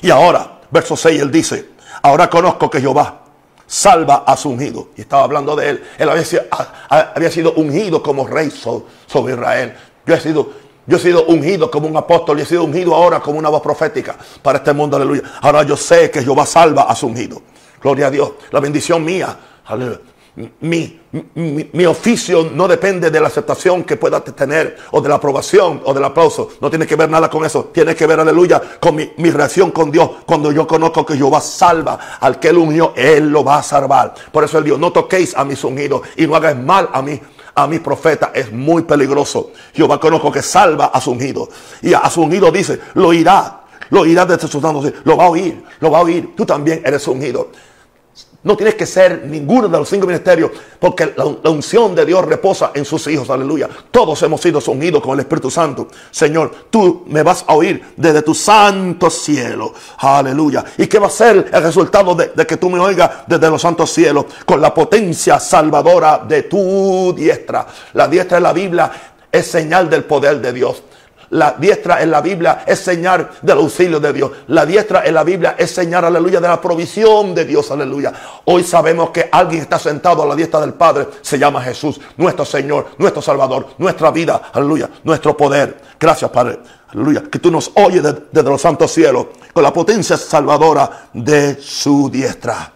Y 0.00 0.08
ahora, 0.08 0.60
verso 0.70 0.96
6, 0.96 1.20
él 1.20 1.30
dice, 1.30 1.72
ahora 2.00 2.30
conozco 2.30 2.70
que 2.70 2.80
Jehová 2.80 3.20
salva 3.68 4.24
a 4.26 4.34
su 4.34 4.48
ungido. 4.48 4.88
Y 4.96 5.02
estaba 5.02 5.24
hablando 5.24 5.54
de 5.54 5.68
él. 5.68 5.84
Él 5.98 6.08
había 6.08 6.24
sido, 6.24 6.44
había 6.88 7.30
sido 7.30 7.52
ungido 7.52 8.02
como 8.02 8.26
rey 8.26 8.50
sobre 8.50 9.34
Israel. 9.34 9.76
Yo 10.08 10.14
he 10.14 10.20
sido, 10.20 10.48
yo 10.86 10.96
he 10.96 11.00
sido 11.00 11.26
ungido 11.26 11.70
como 11.70 11.86
un 11.86 11.94
apóstol 11.94 12.38
y 12.38 12.42
he 12.42 12.46
sido 12.46 12.64
ungido 12.64 12.94
ahora 12.94 13.20
como 13.20 13.38
una 13.38 13.50
voz 13.50 13.60
profética 13.60 14.16
para 14.40 14.56
este 14.56 14.72
mundo, 14.72 14.96
aleluya. 14.96 15.22
Ahora 15.42 15.64
yo 15.64 15.76
sé 15.76 16.10
que 16.10 16.22
Jehová 16.22 16.46
salva 16.46 16.84
a 16.84 16.96
su 16.96 17.08
ungido. 17.08 17.42
Gloria 17.82 18.06
a 18.06 18.10
Dios. 18.10 18.32
La 18.50 18.58
bendición 18.58 19.04
mía, 19.04 19.38
aleluya. 19.66 20.00
mi, 20.60 20.98
mi, 21.74 21.84
oficio 21.84 22.50
no 22.54 22.66
depende 22.66 23.10
de 23.10 23.20
la 23.20 23.26
aceptación 23.26 23.84
que 23.84 23.98
pueda 23.98 24.24
tener 24.24 24.78
o 24.92 25.02
de 25.02 25.10
la 25.10 25.16
aprobación 25.16 25.82
o 25.84 25.92
del 25.92 26.04
aplauso. 26.04 26.52
No 26.62 26.70
tiene 26.70 26.86
que 26.86 26.96
ver 26.96 27.10
nada 27.10 27.28
con 27.28 27.44
eso. 27.44 27.66
Tiene 27.66 27.94
que 27.94 28.06
ver, 28.06 28.20
aleluya, 28.20 28.62
con 28.80 28.96
mi, 28.96 29.12
mi 29.18 29.30
reacción 29.30 29.72
con 29.72 29.90
Dios. 29.90 30.08
Cuando 30.24 30.50
yo 30.52 30.66
conozco 30.66 31.04
que 31.04 31.18
Jehová 31.18 31.42
salva 31.42 32.16
al 32.18 32.40
que 32.40 32.48
él 32.48 32.56
unió, 32.56 32.94
él 32.96 33.28
lo 33.28 33.44
va 33.44 33.58
a 33.58 33.62
salvar. 33.62 34.14
Por 34.32 34.42
eso 34.42 34.56
él 34.56 34.64
dijo, 34.64 34.78
no 34.78 34.90
toquéis 34.90 35.36
a 35.36 35.44
mis 35.44 35.62
ungidos 35.64 36.00
y 36.16 36.26
no 36.26 36.34
hagáis 36.34 36.56
mal 36.56 36.88
a 36.94 37.02
mí 37.02 37.20
a 37.62 37.66
mi 37.66 37.80
profeta 37.80 38.30
es 38.34 38.52
muy 38.52 38.82
peligroso. 38.82 39.50
Jehová 39.74 39.98
conozco 39.98 40.30
que 40.30 40.42
salva 40.42 40.86
a 40.86 41.00
su 41.00 41.10
ungido. 41.10 41.48
Y 41.82 41.92
a 41.92 42.08
su 42.08 42.22
ungido 42.22 42.50
dice, 42.52 42.80
lo 42.94 43.12
irá. 43.12 43.62
Lo 43.90 44.04
irá 44.06 44.24
desde 44.26 44.46
sus 44.46 44.62
Lo 44.62 45.16
va 45.16 45.24
a 45.24 45.28
oír. 45.28 45.64
Lo 45.80 45.90
va 45.90 45.98
a 45.98 46.02
oír. 46.02 46.34
Tú 46.36 46.46
también 46.46 46.82
eres 46.84 47.06
ungido. 47.08 47.50
No 48.44 48.56
tienes 48.56 48.76
que 48.76 48.86
ser 48.86 49.26
ninguno 49.26 49.68
de 49.68 49.78
los 49.78 49.88
cinco 49.88 50.06
ministerios 50.06 50.52
porque 50.78 51.12
la, 51.16 51.24
unción 51.50 51.92
de 51.94 52.06
Dios 52.06 52.24
reposa 52.24 52.70
en 52.72 52.84
sus 52.84 53.04
hijos. 53.08 53.28
Aleluya. 53.30 53.68
Todos 53.90 54.22
hemos 54.22 54.40
sido 54.40 54.60
unidos 54.68 55.02
con 55.02 55.14
el 55.14 55.20
Espíritu 55.20 55.50
Santo. 55.50 55.88
Señor, 56.12 56.52
tú 56.70 57.04
me 57.08 57.24
vas 57.24 57.44
a 57.48 57.54
oír 57.54 57.82
desde 57.96 58.22
tu 58.22 58.34
santo 58.34 59.10
cielo. 59.10 59.74
Aleluya. 59.98 60.64
¿Y 60.76 60.86
qué 60.86 61.00
va 61.00 61.08
a 61.08 61.10
ser 61.10 61.50
el 61.52 61.62
resultado 61.62 62.14
de, 62.14 62.28
de 62.28 62.46
que 62.46 62.56
tú 62.56 62.70
me 62.70 62.78
oigas 62.78 63.10
desde 63.26 63.50
los 63.50 63.60
santos 63.60 63.90
cielos? 63.90 64.26
Con 64.46 64.60
la 64.60 64.72
potencia 64.72 65.40
salvadora 65.40 66.18
de 66.18 66.44
tu 66.44 67.12
diestra. 67.16 67.66
La 67.94 68.06
diestra 68.06 68.36
de 68.36 68.42
la 68.42 68.52
Biblia 68.52 68.92
es 69.32 69.46
señal 69.46 69.90
del 69.90 70.04
poder 70.04 70.40
de 70.40 70.52
Dios. 70.52 70.84
La 71.30 71.52
diestra 71.52 72.02
en 72.02 72.10
la 72.10 72.22
Biblia 72.22 72.64
es 72.66 72.78
señal 72.78 73.28
del 73.42 73.58
auxilio 73.58 74.00
de 74.00 74.12
Dios. 74.14 74.30
La 74.46 74.64
diestra 74.64 75.04
en 75.04 75.12
la 75.12 75.24
Biblia 75.24 75.56
es 75.58 75.70
señal, 75.70 76.04
aleluya, 76.06 76.40
de 76.40 76.48
la 76.48 76.60
provisión 76.60 77.34
de 77.34 77.44
Dios, 77.44 77.70
aleluya. 77.70 78.12
Hoy 78.46 78.64
sabemos 78.64 79.10
que 79.10 79.28
alguien 79.30 79.62
está 79.62 79.78
sentado 79.78 80.22
a 80.22 80.26
la 80.26 80.34
diestra 80.34 80.60
del 80.60 80.72
Padre. 80.72 81.06
Se 81.20 81.38
llama 81.38 81.62
Jesús, 81.62 82.00
nuestro 82.16 82.46
Señor, 82.46 82.88
nuestro 82.96 83.20
Salvador, 83.20 83.68
nuestra 83.76 84.10
vida, 84.10 84.40
aleluya, 84.54 84.88
nuestro 85.04 85.36
poder. 85.36 85.78
Gracias, 86.00 86.30
Padre. 86.30 86.60
Aleluya. 86.88 87.24
Que 87.30 87.38
tú 87.38 87.50
nos 87.50 87.72
oyes 87.74 88.02
desde 88.02 88.48
los 88.48 88.62
santos 88.62 88.90
cielos 88.90 89.26
con 89.52 89.62
la 89.62 89.72
potencia 89.72 90.16
salvadora 90.16 91.10
de 91.12 91.60
su 91.60 92.08
diestra. 92.08 92.72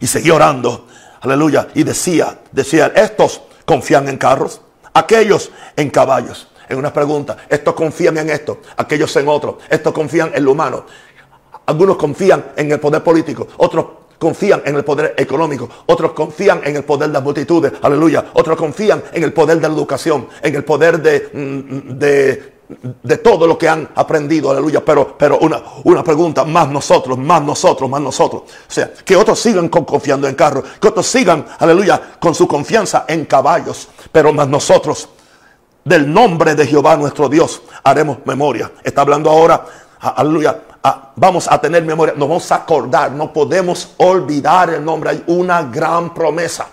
Y 0.00 0.06
seguía 0.06 0.34
orando. 0.34 0.86
Aleluya. 1.22 1.68
Y 1.74 1.82
decía, 1.82 2.40
decía, 2.52 2.92
estos 2.94 3.40
confían 3.64 4.06
en 4.08 4.18
carros, 4.18 4.60
aquellos 4.92 5.50
en 5.76 5.88
caballos 5.88 6.48
en 6.68 6.78
una 6.78 6.92
pregunta. 6.92 7.36
Estos 7.48 7.74
confían 7.74 8.18
en 8.18 8.30
esto, 8.30 8.58
aquellos 8.76 9.14
en 9.16 9.28
otro. 9.28 9.58
Estos 9.68 9.92
confían 9.92 10.30
en 10.34 10.44
lo 10.44 10.52
humano. 10.52 10.84
Algunos 11.66 11.96
confían 11.96 12.52
en 12.56 12.70
el 12.70 12.78
poder 12.78 13.02
político, 13.02 13.48
otros 13.56 13.86
confían 14.18 14.62
en 14.64 14.76
el 14.76 14.84
poder 14.84 15.14
económico, 15.16 15.68
otros 15.86 16.12
confían 16.12 16.60
en 16.64 16.76
el 16.76 16.84
poder 16.84 17.08
de 17.08 17.14
las 17.14 17.22
multitudes, 17.22 17.72
aleluya, 17.82 18.26
otros 18.34 18.56
confían 18.56 19.02
en 19.12 19.24
el 19.24 19.32
poder 19.32 19.60
de 19.60 19.68
la 19.68 19.74
educación, 19.74 20.28
en 20.42 20.54
el 20.54 20.64
poder 20.64 21.02
de, 21.02 21.28
mm, 21.32 21.98
de, 23.02 23.16
todo 23.18 23.46
lo 23.46 23.58
que 23.58 23.68
han 23.68 23.88
aprendido, 23.94 24.50
aleluya. 24.50 24.84
Pero, 24.84 25.16
pero 25.18 25.38
una, 25.38 25.60
una 25.84 26.02
pregunta, 26.02 26.44
más 26.44 26.68
nosotros, 26.68 27.18
más 27.18 27.42
nosotros, 27.42 27.88
más 27.90 28.00
nosotros. 28.00 28.42
O 28.42 28.72
sea, 28.72 28.92
que 28.92 29.16
otros 29.16 29.38
sigan 29.38 29.68
confiando 29.68 30.28
en 30.28 30.34
carros, 30.34 30.64
que 30.80 30.88
otros 30.88 31.06
sigan, 31.06 31.46
aleluya, 31.58 32.16
con 32.20 32.34
su 32.34 32.46
confianza 32.46 33.04
en 33.08 33.24
caballos, 33.24 33.88
pero 34.10 34.32
más 34.32 34.48
nosotros 34.48 35.08
del 35.86 36.12
nombre 36.12 36.56
de 36.56 36.66
Jehová 36.66 36.96
nuestro 36.96 37.28
Dios 37.28 37.62
haremos 37.84 38.18
memoria. 38.24 38.72
Está 38.82 39.02
hablando 39.02 39.30
ahora, 39.30 39.64
aleluya, 40.00 40.60
vamos 41.14 41.46
a 41.48 41.60
tener 41.60 41.84
memoria, 41.84 42.12
nos 42.16 42.28
vamos 42.28 42.50
a 42.50 42.56
acordar, 42.56 43.12
no 43.12 43.32
podemos 43.32 43.94
olvidar 43.98 44.70
el 44.70 44.84
nombre. 44.84 45.10
Hay 45.10 45.24
una 45.28 45.62
gran 45.62 46.12
promesa. 46.12 46.66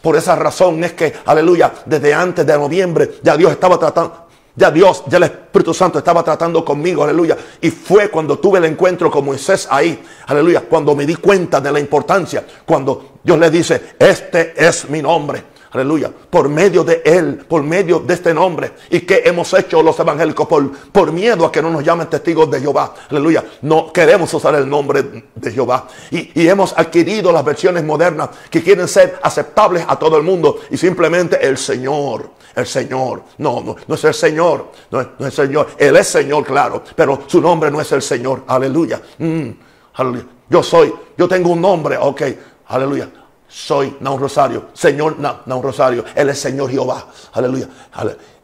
Por 0.00 0.16
esa 0.16 0.36
razón 0.36 0.84
es 0.84 0.92
que, 0.92 1.12
aleluya, 1.26 1.72
desde 1.84 2.14
antes 2.14 2.46
de 2.46 2.56
noviembre 2.56 3.18
ya 3.22 3.36
Dios 3.36 3.50
estaba 3.50 3.76
tratando, 3.76 4.28
ya 4.54 4.70
Dios, 4.70 5.02
ya 5.08 5.16
el 5.16 5.24
Espíritu 5.24 5.74
Santo 5.74 5.98
estaba 5.98 6.22
tratando 6.22 6.64
conmigo, 6.64 7.02
aleluya. 7.02 7.36
Y 7.60 7.70
fue 7.70 8.08
cuando 8.08 8.38
tuve 8.38 8.60
el 8.60 8.66
encuentro 8.66 9.10
con 9.10 9.24
Moisés 9.24 9.66
ahí, 9.68 10.00
aleluya, 10.28 10.60
cuando 10.60 10.94
me 10.94 11.04
di 11.04 11.16
cuenta 11.16 11.60
de 11.60 11.72
la 11.72 11.80
importancia, 11.80 12.44
cuando 12.64 13.14
Dios 13.24 13.36
le 13.36 13.50
dice, 13.50 13.96
este 13.98 14.54
es 14.64 14.88
mi 14.88 15.02
nombre. 15.02 15.53
Aleluya. 15.74 16.08
Por 16.30 16.48
medio 16.48 16.84
de 16.84 17.02
Él, 17.04 17.44
por 17.48 17.64
medio 17.64 17.98
de 17.98 18.14
este 18.14 18.32
nombre. 18.32 18.74
¿Y 18.90 19.00
que 19.00 19.22
hemos 19.24 19.52
hecho 19.54 19.82
los 19.82 19.98
evangélicos 19.98 20.46
por, 20.46 20.70
por 20.70 21.10
miedo 21.10 21.44
a 21.44 21.50
que 21.50 21.60
no 21.60 21.68
nos 21.68 21.82
llamen 21.82 22.06
testigos 22.06 22.48
de 22.48 22.60
Jehová? 22.60 22.94
Aleluya. 23.10 23.44
No 23.62 23.92
queremos 23.92 24.32
usar 24.32 24.54
el 24.54 24.68
nombre 24.68 25.24
de 25.34 25.50
Jehová. 25.50 25.88
Y, 26.12 26.40
y, 26.40 26.46
hemos 26.46 26.72
adquirido 26.78 27.32
las 27.32 27.44
versiones 27.44 27.82
modernas 27.82 28.30
que 28.48 28.62
quieren 28.62 28.86
ser 28.86 29.18
aceptables 29.20 29.84
a 29.88 29.98
todo 29.98 30.16
el 30.16 30.22
mundo. 30.22 30.60
Y 30.70 30.76
simplemente 30.76 31.44
el 31.44 31.58
Señor. 31.58 32.30
El 32.54 32.66
Señor. 32.66 33.24
No, 33.38 33.60
no, 33.60 33.74
no 33.84 33.94
es 33.96 34.04
el 34.04 34.14
Señor. 34.14 34.70
No 34.92 35.00
es, 35.00 35.08
el 35.18 35.32
Señor. 35.32 35.70
Él 35.76 35.96
es 35.96 36.06
Señor, 36.06 36.44
claro. 36.44 36.84
Pero 36.94 37.24
su 37.26 37.40
nombre 37.40 37.72
no 37.72 37.80
es 37.80 37.90
el 37.90 38.02
Señor. 38.02 38.44
Aleluya. 38.46 39.02
Mm, 39.18 39.48
aleluya. 39.94 40.26
Yo 40.48 40.62
soy, 40.62 40.94
yo 41.18 41.26
tengo 41.26 41.50
un 41.50 41.60
nombre. 41.60 41.98
Ok. 41.98 42.22
Aleluya 42.68 43.23
soy 43.54 43.96
un 44.00 44.18
Rosario. 44.18 44.66
Señor 44.72 45.16
un 45.16 45.62
Rosario. 45.62 46.04
Él 46.16 46.28
es 46.28 46.40
Señor 46.40 46.70
Jehová. 46.70 47.06
Aleluya. 47.32 47.68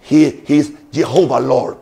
He, 0.08 0.44
is 0.46 0.72
Jehovah 0.92 1.40
Lord. 1.40 1.78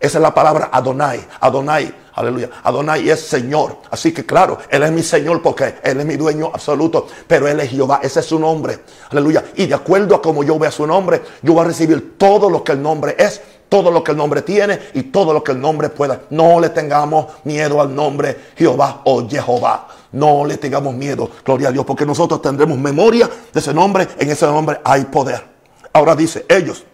Esa 0.00 0.16
es 0.16 0.22
la 0.22 0.32
palabra 0.32 0.70
Adonai. 0.72 1.20
Adonai. 1.40 1.94
Aleluya. 2.14 2.48
Adonai 2.64 3.10
es 3.10 3.20
Señor. 3.20 3.76
Así 3.90 4.12
que 4.12 4.24
claro, 4.24 4.58
Él 4.70 4.82
es 4.82 4.92
mi 4.92 5.02
Señor 5.02 5.42
porque 5.42 5.74
Él 5.82 6.00
es 6.00 6.06
mi 6.06 6.16
dueño 6.16 6.50
absoluto. 6.54 7.06
Pero 7.26 7.46
Él 7.46 7.60
es 7.60 7.68
Jehová. 7.68 8.00
Ese 8.02 8.20
es 8.20 8.26
su 8.26 8.38
nombre. 8.38 8.80
Aleluya. 9.10 9.44
Y 9.56 9.66
de 9.66 9.74
acuerdo 9.74 10.14
a 10.14 10.22
como 10.22 10.42
yo 10.42 10.58
vea 10.58 10.70
su 10.70 10.86
nombre, 10.86 11.20
yo 11.42 11.52
voy 11.52 11.64
a 11.64 11.68
recibir 11.68 12.16
todo 12.16 12.48
lo 12.48 12.64
que 12.64 12.72
el 12.72 12.82
nombre 12.82 13.14
es 13.18 13.42
todo 13.68 13.92
lo 13.92 14.02
que 14.02 14.10
el 14.10 14.16
nombre 14.16 14.42
tiene 14.42 14.80
y 14.94 15.04
todo 15.04 15.32
lo 15.32 15.44
que 15.44 15.52
el 15.52 15.60
nombre 15.60 15.90
pueda. 15.90 16.22
No 16.30 16.58
le 16.58 16.70
tengamos 16.70 17.26
miedo 17.44 17.80
al 17.80 17.94
nombre 17.94 18.36
Jehová 18.56 19.02
o 19.04 19.28
Jehová. 19.28 19.86
No 20.12 20.44
le 20.44 20.56
tengamos 20.56 20.94
miedo, 20.94 21.30
gloria 21.44 21.68
a 21.68 21.72
Dios, 21.72 21.84
porque 21.84 22.04
nosotros 22.04 22.42
tendremos 22.42 22.78
memoria 22.78 23.28
de 23.52 23.60
ese 23.60 23.72
nombre. 23.72 24.08
En 24.18 24.30
ese 24.30 24.46
nombre 24.46 24.80
hay 24.84 25.04
poder. 25.04 25.44
Ahora 25.92 26.14
dice, 26.14 26.46
ellos, 26.48 26.84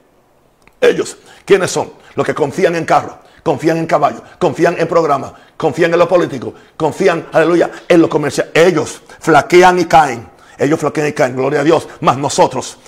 ellos, 0.80 1.16
¿quiénes 1.44 1.70
son? 1.70 1.90
Los 2.14 2.26
que 2.26 2.34
confían 2.34 2.76
en 2.76 2.84
carros, 2.84 3.16
confían 3.42 3.78
en 3.78 3.86
caballos, 3.86 4.22
confían 4.38 4.76
en 4.78 4.88
programas, 4.88 5.32
confían 5.56 5.92
en 5.92 5.98
lo 5.98 6.08
político, 6.08 6.54
confían, 6.76 7.26
aleluya, 7.32 7.70
en 7.88 8.00
lo 8.00 8.08
comercial. 8.08 8.50
Ellos 8.54 9.02
flaquean 9.20 9.78
y 9.78 9.84
caen. 9.86 10.28
Ellos 10.58 10.80
flaquean 10.80 11.08
y 11.08 11.12
caen, 11.12 11.36
gloria 11.36 11.60
a 11.60 11.64
Dios. 11.64 11.86
Más 12.00 12.16
nosotros, 12.16 12.78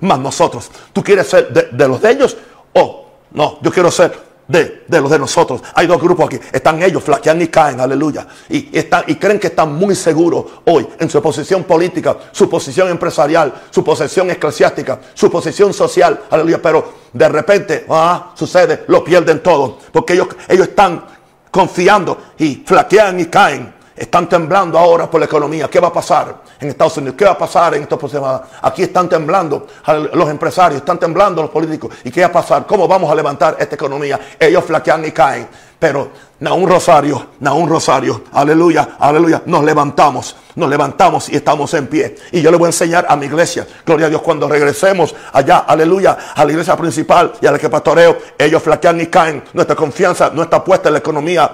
más 0.00 0.18
nosotros. 0.18 0.70
¿Tú 0.92 1.02
quieres 1.02 1.26
ser 1.28 1.48
de, 1.52 1.68
de 1.72 1.88
los 1.88 2.00
de 2.00 2.10
ellos 2.10 2.36
o 2.74 3.04
no, 3.34 3.58
yo 3.62 3.70
quiero 3.72 3.90
ser 3.90 4.33
de, 4.48 4.84
los 4.88 5.10
de 5.10 5.18
nosotros. 5.18 5.62
Hay 5.74 5.86
dos 5.86 6.00
grupos 6.00 6.26
aquí. 6.26 6.38
Están 6.52 6.82
ellos, 6.82 7.02
flaquean 7.02 7.40
y 7.42 7.48
caen, 7.48 7.80
aleluya. 7.80 8.26
Y, 8.48 8.76
están, 8.76 9.04
y 9.06 9.16
creen 9.16 9.38
que 9.38 9.48
están 9.48 9.74
muy 9.74 9.94
seguros 9.94 10.44
hoy 10.64 10.86
en 10.98 11.08
su 11.08 11.20
posición 11.22 11.64
política, 11.64 12.16
su 12.32 12.48
posición 12.48 12.88
empresarial, 12.88 13.52
su 13.70 13.82
posición 13.82 14.30
eclesiástica, 14.30 15.00
su 15.14 15.30
posición 15.30 15.72
social, 15.72 16.24
aleluya. 16.30 16.60
Pero 16.60 16.92
de 17.12 17.28
repente, 17.28 17.86
ah, 17.88 18.32
sucede, 18.34 18.84
lo 18.88 19.02
pierden 19.02 19.42
todo. 19.42 19.78
Porque 19.92 20.14
ellos, 20.14 20.28
ellos 20.48 20.68
están 20.68 21.04
confiando 21.50 22.18
y 22.38 22.62
flaquean 22.66 23.20
y 23.20 23.26
caen. 23.26 23.83
Están 23.96 24.28
temblando 24.28 24.78
ahora 24.78 25.08
por 25.08 25.20
la 25.20 25.26
economía. 25.26 25.68
¿Qué 25.68 25.78
va 25.78 25.88
a 25.88 25.92
pasar 25.92 26.42
en 26.58 26.68
Estados 26.68 26.96
Unidos? 26.96 27.14
¿Qué 27.16 27.24
va 27.24 27.32
a 27.32 27.38
pasar 27.38 27.74
en 27.74 27.82
estos 27.82 27.98
próximos 27.98 28.40
Aquí 28.62 28.82
están 28.82 29.08
temblando 29.08 29.66
los 30.12 30.28
empresarios, 30.28 30.80
están 30.80 30.98
temblando 30.98 31.42
los 31.42 31.50
políticos. 31.50 31.94
¿Y 32.02 32.10
qué 32.10 32.22
va 32.22 32.26
a 32.26 32.32
pasar? 32.32 32.66
¿Cómo 32.66 32.88
vamos 32.88 33.10
a 33.10 33.14
levantar 33.14 33.56
esta 33.58 33.76
economía? 33.76 34.18
Ellos 34.38 34.64
flaquean 34.64 35.04
y 35.04 35.12
caen. 35.12 35.48
Pero 35.78 36.10
un 36.40 36.68
Rosario, 36.68 37.26
un 37.40 37.68
Rosario, 37.68 38.24
aleluya, 38.32 38.96
aleluya, 38.98 39.42
nos 39.46 39.64
levantamos, 39.64 40.36
nos 40.56 40.68
levantamos 40.68 41.28
y 41.28 41.36
estamos 41.36 41.72
en 41.74 41.86
pie. 41.86 42.16
Y 42.32 42.42
yo 42.42 42.50
le 42.50 42.56
voy 42.56 42.66
a 42.66 42.68
enseñar 42.68 43.06
a 43.08 43.16
mi 43.16 43.26
iglesia, 43.26 43.66
gloria 43.84 44.06
a 44.06 44.08
Dios, 44.08 44.22
cuando 44.22 44.48
regresemos 44.48 45.14
allá, 45.32 45.58
aleluya, 45.58 46.16
a 46.34 46.44
la 46.44 46.50
iglesia 46.50 46.76
principal 46.76 47.32
y 47.40 47.46
a 47.46 47.52
la 47.52 47.58
que 47.58 47.68
pastoreo, 47.68 48.16
ellos 48.38 48.62
flaquean 48.62 49.00
y 49.00 49.06
caen. 49.06 49.44
Nuestra 49.52 49.76
confianza 49.76 50.30
no 50.34 50.42
está 50.42 50.62
puesta 50.64 50.88
en 50.88 50.94
la 50.94 50.98
economía 51.00 51.50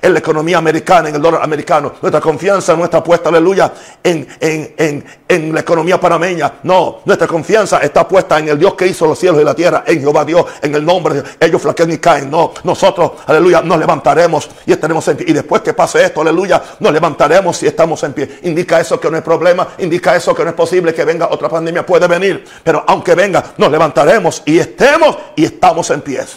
en 0.00 0.12
la 0.12 0.18
economía 0.18 0.58
americana, 0.58 1.08
en 1.08 1.16
el 1.16 1.22
dólar 1.22 1.42
americano. 1.42 1.94
Nuestra 2.00 2.20
confianza 2.20 2.76
no 2.76 2.84
está 2.84 3.02
puesta, 3.02 3.28
aleluya, 3.28 3.72
en, 4.02 4.26
en, 4.40 5.54
la 5.54 5.60
economía 5.60 6.00
panameña. 6.00 6.54
No, 6.64 7.00
nuestra 7.04 7.26
confianza 7.26 7.78
está 7.78 8.06
puesta 8.06 8.38
en 8.38 8.48
el 8.48 8.58
Dios 8.58 8.74
que 8.74 8.86
hizo 8.86 9.06
los 9.06 9.18
cielos 9.18 9.40
y 9.40 9.44
la 9.44 9.54
tierra, 9.54 9.84
en 9.86 10.00
Jehová 10.00 10.24
Dios, 10.24 10.44
en 10.62 10.74
el 10.74 10.84
nombre 10.84 11.14
de 11.14 11.24
ellos 11.40 11.62
flaquean 11.62 11.92
y 11.92 11.98
caen. 11.98 12.30
No, 12.30 12.52
nosotros, 12.64 13.12
aleluya, 13.26 13.62
nos 13.62 13.78
levantaremos 13.78 14.48
y 14.66 14.72
estaremos 14.72 15.06
en 15.08 15.16
pie. 15.16 15.26
Y 15.28 15.32
después 15.32 15.62
que 15.62 15.74
pase 15.74 16.04
esto, 16.04 16.20
aleluya, 16.20 16.62
nos 16.80 16.92
levantaremos 16.92 17.62
y 17.62 17.66
estamos 17.66 18.02
en 18.02 18.12
pie. 18.12 18.38
Indica 18.42 18.80
eso 18.80 18.98
que 18.98 19.10
no 19.10 19.16
es 19.16 19.22
problema, 19.22 19.68
indica 19.78 20.16
eso 20.16 20.34
que 20.34 20.44
no 20.44 20.50
es 20.50 20.56
posible 20.56 20.94
que 20.94 21.04
venga 21.04 21.28
otra 21.30 21.48
pandemia, 21.48 21.84
puede 21.84 22.06
venir. 22.06 22.44
Pero 22.62 22.84
aunque 22.86 23.14
venga, 23.14 23.44
nos 23.56 23.70
levantaremos 23.70 24.42
y 24.44 24.58
estemos 24.58 25.16
y 25.36 25.44
estamos 25.44 25.90
en 25.90 26.00
pies. 26.00 26.36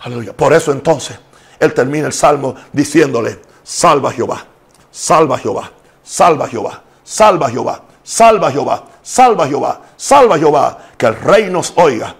Aleluya. 0.00 0.32
Por 0.32 0.52
eso 0.52 0.72
entonces 0.72 1.16
él 1.62 1.72
termina 1.74 2.08
el 2.08 2.12
salmo 2.12 2.56
diciéndole, 2.72 3.40
salva 3.62 4.10
Jehová, 4.10 4.44
salva 4.90 5.38
Jehová, 5.38 5.70
salva 6.02 6.48
Jehová, 6.48 6.82
salva 7.04 7.48
Jehová, 7.48 7.82
salva 8.02 8.50
Jehová, 8.50 8.84
salva 9.00 9.46
Jehová, 9.46 9.80
salva 9.96 10.38
Jehová, 10.38 10.78
que 10.98 11.06
el 11.06 11.14
rey 11.14 11.50
nos 11.50 11.72
oiga 11.76 12.16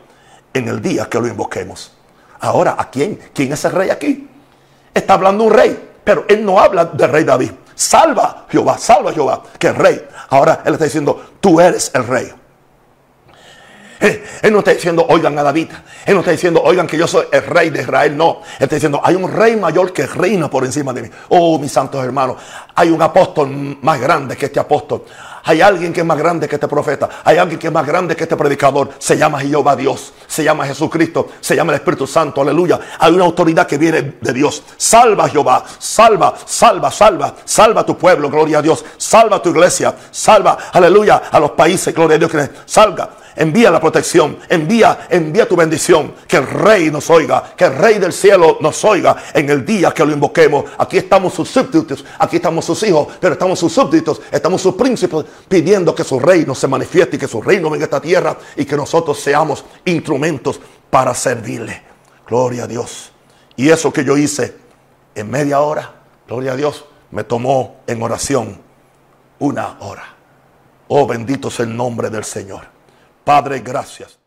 en 0.55 0.69
el 0.69 0.81
día 0.81 1.09
que 1.11 1.19
lo 1.19 1.27
invoquemos. 1.27 1.93
Ahora, 2.39 2.77
¿a 2.79 2.89
quién? 2.89 3.19
¿Quién 3.35 3.53
es 3.53 3.65
el 3.65 3.73
rey 3.73 3.91
aquí? 3.91 4.29
Está 4.95 5.15
hablando 5.15 5.45
un 5.45 5.53
rey, 5.53 5.91
pero 6.05 6.25
él 6.29 6.45
no 6.45 6.61
habla 6.61 6.85
del 6.85 7.11
rey 7.11 7.25
David. 7.25 7.51
Salva 7.75 8.47
Jehová, 8.49 8.79
salva 8.79 9.13
Jehová, 9.13 9.43
que 9.59 9.69
el 9.69 9.75
rey. 9.75 10.07
Ahora 10.31 10.63
él 10.65 10.75
está 10.75 10.85
diciendo, 10.85 11.21
tú 11.41 11.61
eres 11.61 11.91
el 11.95 12.07
rey. 12.07 12.33
Él 14.03 14.53
no 14.53 14.59
está 14.59 14.73
diciendo, 14.73 15.07
oigan 15.09 15.39
a 15.39 15.43
David. 15.45 15.69
Él 16.05 16.15
no 16.15 16.21
está 16.21 16.33
diciendo, 16.33 16.61
oigan 16.63 16.87
que 16.87 16.99
yo 16.99 17.07
soy 17.07 17.27
el 17.31 17.43
rey 17.47 17.71
de 17.71 17.83
Israel. 17.83 18.17
No. 18.17 18.41
Él 18.59 18.65
está 18.65 18.77
diciendo, 18.77 19.01
hay 19.03 19.15
un 19.15 19.31
rey 19.31 19.57
mayor 19.57 19.93
que 19.93 20.07
reina 20.07 20.51
por 20.51 20.65
encima 20.65 20.93
de 20.93 21.03
mí. 21.03 21.11
Oh, 21.29 21.59
mis 21.59 21.71
santos 21.71 22.05
hermanos. 22.05 22.37
Hay 22.75 22.91
un 22.91 23.01
apóstol 23.01 23.79
más 23.81 24.01
grande 24.01 24.37
que 24.37 24.47
este 24.47 24.59
apóstol. 24.59 25.05
Hay 25.45 25.61
alguien 25.61 25.93
que 25.93 26.01
es 26.01 26.07
más 26.07 26.19
grande 26.19 26.49
que 26.49 26.57
este 26.57 26.69
profeta. 26.69 27.09
Hay 27.25 27.37
alguien 27.37 27.59
que 27.59 27.69
es 27.69 27.73
más 27.73 27.87
grande 27.87 28.17
que 28.17 28.25
este 28.25 28.37
predicador. 28.37 28.91
Se 28.99 29.17
llama 29.17 29.41
Jehová 29.41 29.77
Dios. 29.77 30.13
Se 30.27 30.43
llama 30.43 30.67
Jesucristo. 30.67 31.31
Se 31.41 31.55
llama 31.55 31.73
el 31.73 31.77
Espíritu 31.77 32.07
Santo. 32.07 32.43
Aleluya. 32.43 32.81
Hay 32.99 33.13
una 33.13 33.25
autoridad 33.25 33.67
que 33.67 33.79
viene 33.79 34.15
de 34.21 34.33
Dios. 34.33 34.63
Salva 34.77 35.29
Jehová. 35.29 35.65
Salva, 35.79 36.35
salva, 36.45 36.91
salva. 36.91 37.35
Salva 37.45 37.83
a 37.83 37.87
tu 37.87 37.97
pueblo. 37.97 38.31
Gloria 38.31 38.59
a 38.59 38.63
Dios. 38.63 38.85
Salva 38.97 39.37
a 39.37 39.43
tu 39.43 39.51
iglesia. 39.51 39.95
Salva, 40.11 40.59
aleluya, 40.73 41.23
a 41.31 41.39
los 41.41 41.53
países. 41.53 41.95
Gloria 41.95 42.17
a 42.17 42.19
Dios. 42.19 42.33
Salga 42.65 43.22
envía 43.37 43.71
la 43.71 43.81
protección, 43.81 44.39
envía, 44.49 45.07
envía 45.09 45.49
tu 45.49 45.57
bendición, 45.57 46.15
que 46.27 46.37
el 46.37 46.47
rey 46.47 46.91
nos 46.91 47.11
oiga, 47.11 47.55
que 47.57 47.65
el 47.65 47.77
rey 47.77 47.99
del 47.99 48.13
cielo 48.13 48.59
nos 48.61 48.85
oiga 48.85 49.17
en 49.35 49.49
el 49.51 49.65
día 49.65 49.93
que 49.93 50.05
lo 50.05 50.13
invoquemos. 50.13 50.65
Aquí 50.79 50.99
estamos 50.99 51.35
sus 51.35 51.49
súbditos, 51.49 52.05
aquí 52.19 52.37
estamos 52.37 52.65
sus 52.65 52.83
hijos, 52.83 53.09
pero 53.21 53.35
estamos 53.35 53.59
sus 53.59 53.73
súbditos, 53.73 54.21
estamos 54.31 54.61
sus 54.61 54.75
príncipes 54.75 55.25
pidiendo 55.49 55.95
que 55.95 56.05
su 56.05 56.19
reino 56.19 56.55
se 56.55 56.69
manifieste 56.69 57.17
y 57.17 57.19
que 57.19 57.29
su 57.29 57.43
reino 57.43 57.71
venga 57.71 57.85
a 57.85 57.87
esta 57.87 58.01
tierra 58.01 58.37
y 58.57 58.65
que 58.65 58.77
nosotros 58.77 59.19
seamos 59.19 59.65
instrumentos 59.85 60.61
para 60.91 61.15
servirle. 61.15 61.83
Gloria 62.27 62.65
a 62.65 62.67
Dios. 62.67 63.13
Y 63.57 63.69
eso 63.71 63.93
que 63.93 64.05
yo 64.05 64.17
hice 64.17 64.57
en 65.15 65.31
media 65.31 65.61
hora, 65.61 65.93
gloria 66.27 66.53
a 66.53 66.57
Dios, 66.57 66.85
me 67.11 67.25
tomó 67.25 67.77
en 67.87 68.03
oración 68.03 68.61
una 69.39 69.77
hora. 69.81 70.05
Oh, 70.89 71.07
bendito 71.07 71.51
sea 71.51 71.67
el 71.67 71.77
nombre 71.77 72.11
del 72.11 72.25
Señor. 72.25 72.63
Padre, 73.25 73.61
gracias. 73.61 74.22